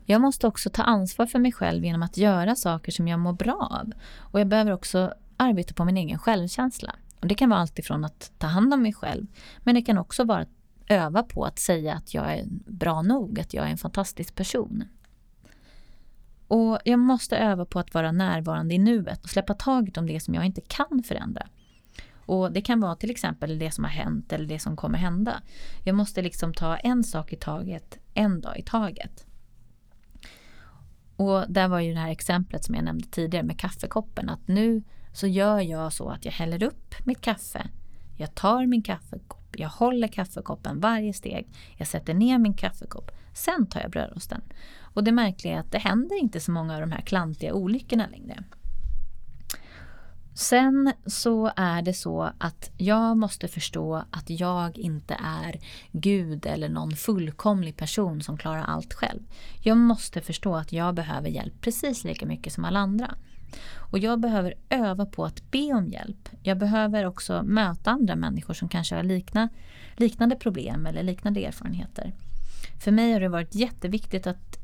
[0.06, 3.34] Jag måste också ta ansvar för mig själv genom att göra saker som jag mår
[3.34, 3.92] bra av.
[4.18, 6.96] Och jag behöver också arbeta på min egen självkänsla.
[7.20, 9.28] Och det kan vara allt ifrån att ta hand om mig själv,
[9.64, 10.50] men det kan också vara att
[10.88, 14.84] öva på att säga att jag är bra nog, att jag är en fantastisk person.
[16.48, 20.20] Och jag måste öva på att vara närvarande i nuet och släppa taget om det
[20.20, 21.48] som jag inte kan förändra.
[22.26, 25.42] Och Det kan vara till exempel det som har hänt eller det som kommer hända.
[25.84, 29.26] Jag måste liksom ta en sak i taget, en dag i taget.
[31.16, 34.30] Och där var ju det här exemplet som jag nämnde tidigare med kaffekoppen.
[34.30, 34.84] Att nu
[35.16, 37.68] så gör jag så att jag häller upp mitt kaffe.
[38.18, 41.48] Jag tar min kaffekopp, jag håller kaffekoppen varje steg.
[41.78, 43.12] Jag sätter ner min kaffekopp.
[43.34, 44.42] Sen tar jag brödrosten.
[44.80, 48.08] Och det märkliga är att det händer inte så många av de här klantiga olyckorna
[48.08, 48.44] längre.
[50.34, 55.60] Sen så är det så att jag måste förstå att jag inte är
[55.92, 59.22] Gud eller någon fullkomlig person som klarar allt själv.
[59.64, 63.16] Jag måste förstå att jag behöver hjälp precis lika mycket som alla andra.
[63.92, 66.30] Och jag behöver öva på att be om hjälp.
[66.44, 69.50] Jag behöver också möta andra människor som kanske har likna,
[69.98, 72.14] liknande problem eller liknande erfarenheter.
[72.84, 74.58] För mig har det varit jätteviktigt att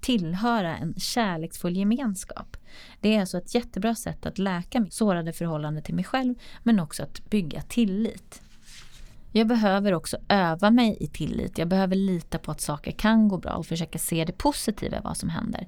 [0.00, 2.56] tillhöra en kärleksfull gemenskap.
[3.00, 6.80] Det är alltså ett jättebra sätt att läka mitt sårade förhållande till mig själv men
[6.80, 8.42] också att bygga tillit.
[9.32, 11.58] Jag behöver också öva mig i tillit.
[11.58, 15.00] Jag behöver lita på att saker kan gå bra och försöka se det positiva i
[15.04, 15.66] vad som händer.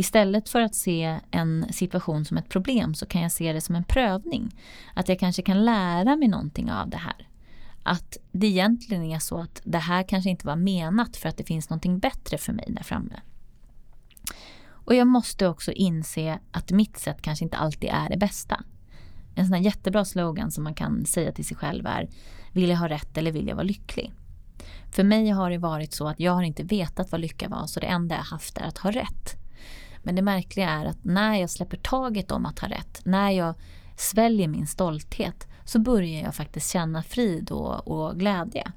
[0.00, 3.74] Istället för att se en situation som ett problem så kan jag se det som
[3.74, 4.56] en prövning.
[4.94, 7.28] Att jag kanske kan lära mig någonting av det här.
[7.82, 11.44] Att det egentligen är så att det här kanske inte var menat för att det
[11.44, 13.20] finns någonting bättre för mig där framme.
[14.68, 18.64] Och jag måste också inse att mitt sätt kanske inte alltid är det bästa.
[19.34, 22.08] En sån här jättebra slogan som man kan säga till sig själv är
[22.52, 24.12] Vill jag ha rätt eller vill jag vara lycklig?
[24.90, 27.80] För mig har det varit så att jag har inte vetat vad lycka var så
[27.80, 29.39] det enda jag haft är att ha rätt.
[30.02, 33.54] Men det märkliga är att när jag släpper taget om att ha rätt, när jag
[33.96, 38.72] sväljer min stolthet så börjar jag faktiskt känna frid och, och glädje.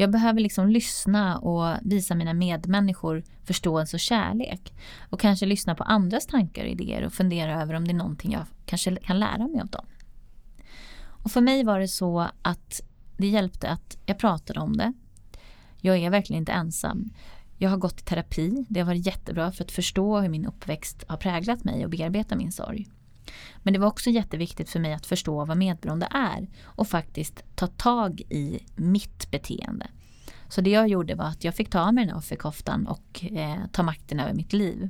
[0.00, 4.72] Jag behöver liksom lyssna och visa mina medmänniskor förståelse och kärlek.
[5.10, 8.32] Och kanske lyssna på andras tankar och idéer och fundera över om det är någonting
[8.32, 9.86] jag kanske kan lära mig av dem.
[11.00, 12.80] Och för mig var det så att
[13.16, 14.92] det hjälpte att jag pratade om det.
[15.80, 17.10] Jag är verkligen inte ensam.
[17.58, 18.66] Jag har gått i terapi.
[18.68, 22.36] Det har varit jättebra för att förstå hur min uppväxt har präglat mig och bearbeta
[22.36, 22.88] min sorg.
[23.62, 27.66] Men det var också jätteviktigt för mig att förstå vad medberoende är och faktiskt ta
[27.66, 29.86] tag i mitt beteende.
[30.48, 33.24] Så det jag gjorde var att jag fick ta av mig den här offerkoftan och
[33.32, 34.88] eh, ta makten över mitt liv.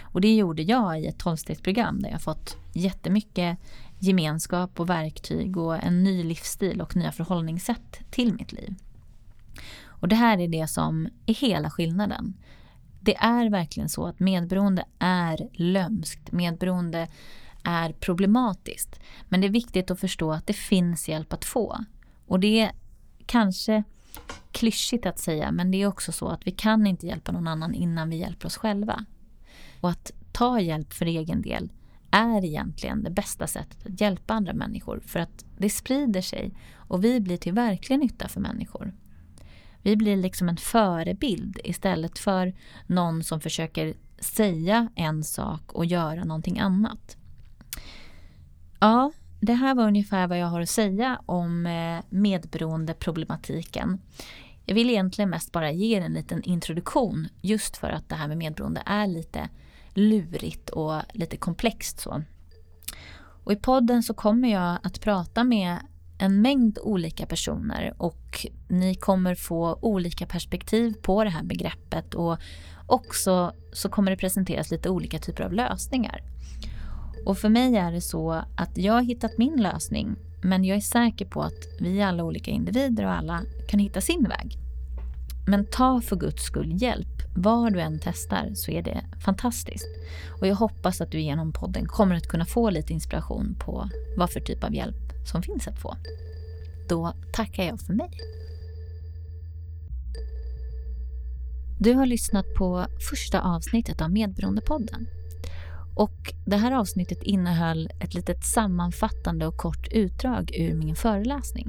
[0.00, 3.58] Och det gjorde jag i ett tolvstegsprogram där jag fått jättemycket
[3.98, 8.74] gemenskap och verktyg och en ny livsstil och nya förhållningssätt till mitt liv.
[10.04, 12.34] Och det här är det som är hela skillnaden.
[13.00, 16.32] Det är verkligen så att medberoende är lömskt.
[16.32, 17.08] Medberoende
[17.62, 19.00] är problematiskt.
[19.28, 21.84] Men det är viktigt att förstå att det finns hjälp att få.
[22.26, 22.72] Och det är
[23.26, 23.84] kanske
[24.52, 27.74] klyschigt att säga, men det är också så att vi kan inte hjälpa någon annan
[27.74, 29.04] innan vi hjälper oss själva.
[29.80, 31.72] Och att ta hjälp för egen del
[32.10, 37.04] är egentligen det bästa sättet att hjälpa andra människor för att det sprider sig och
[37.04, 38.92] vi blir till verklig nytta för människor.
[39.84, 42.54] Vi blir liksom en förebild istället för
[42.86, 47.16] någon som försöker säga en sak och göra någonting annat.
[48.80, 53.98] Ja, det här var ungefär vad jag har att säga om eh, medberoendeproblematiken.
[54.64, 58.28] Jag vill egentligen mest bara ge er en liten introduktion just för att det här
[58.28, 59.48] med medberoende är lite
[59.94, 62.22] lurigt och lite komplext så.
[63.44, 65.78] Och i podden så kommer jag att prata med
[66.18, 72.38] en mängd olika personer och ni kommer få olika perspektiv på det här begreppet och
[72.86, 76.22] också så kommer det presenteras lite olika typer av lösningar.
[77.26, 80.80] Och för mig är det så att jag har hittat min lösning men jag är
[80.80, 84.58] säker på att vi alla olika individer och alla kan hitta sin väg.
[85.46, 87.08] Men ta för guds skull hjälp.
[87.36, 89.88] Var du än testar så är det fantastiskt.
[90.40, 94.30] Och jag hoppas att du genom podden kommer att kunna få lite inspiration på vad
[94.30, 95.96] för typ av hjälp som finns att få.
[96.88, 98.10] Då tackar jag för mig.
[101.78, 105.06] Du har lyssnat på första avsnittet av Medberoendepodden.
[105.96, 111.68] Och det här avsnittet innehöll ett litet sammanfattande och kort utdrag ur min föreläsning.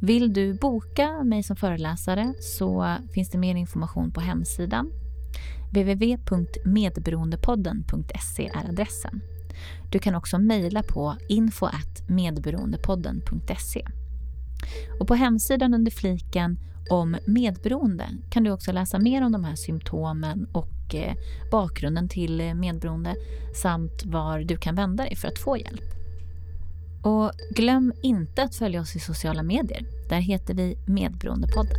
[0.00, 4.92] Vill du boka mig som föreläsare så finns det mer information på hemsidan.
[5.70, 9.20] www.medberoendepodden.se är adressen.
[9.90, 13.86] Du kan också mejla på info.medberoendepodden.se.
[15.00, 16.58] Och på hemsidan under fliken
[16.90, 21.14] om medberoende kan du också läsa mer om de här symptomen och eh,
[21.50, 23.14] bakgrunden till eh, medberoende
[23.54, 25.92] samt var du kan vända dig för att få hjälp.
[27.02, 29.86] Och glöm inte att följa oss i sociala medier.
[30.08, 31.76] Där heter vi Medberoendepodden.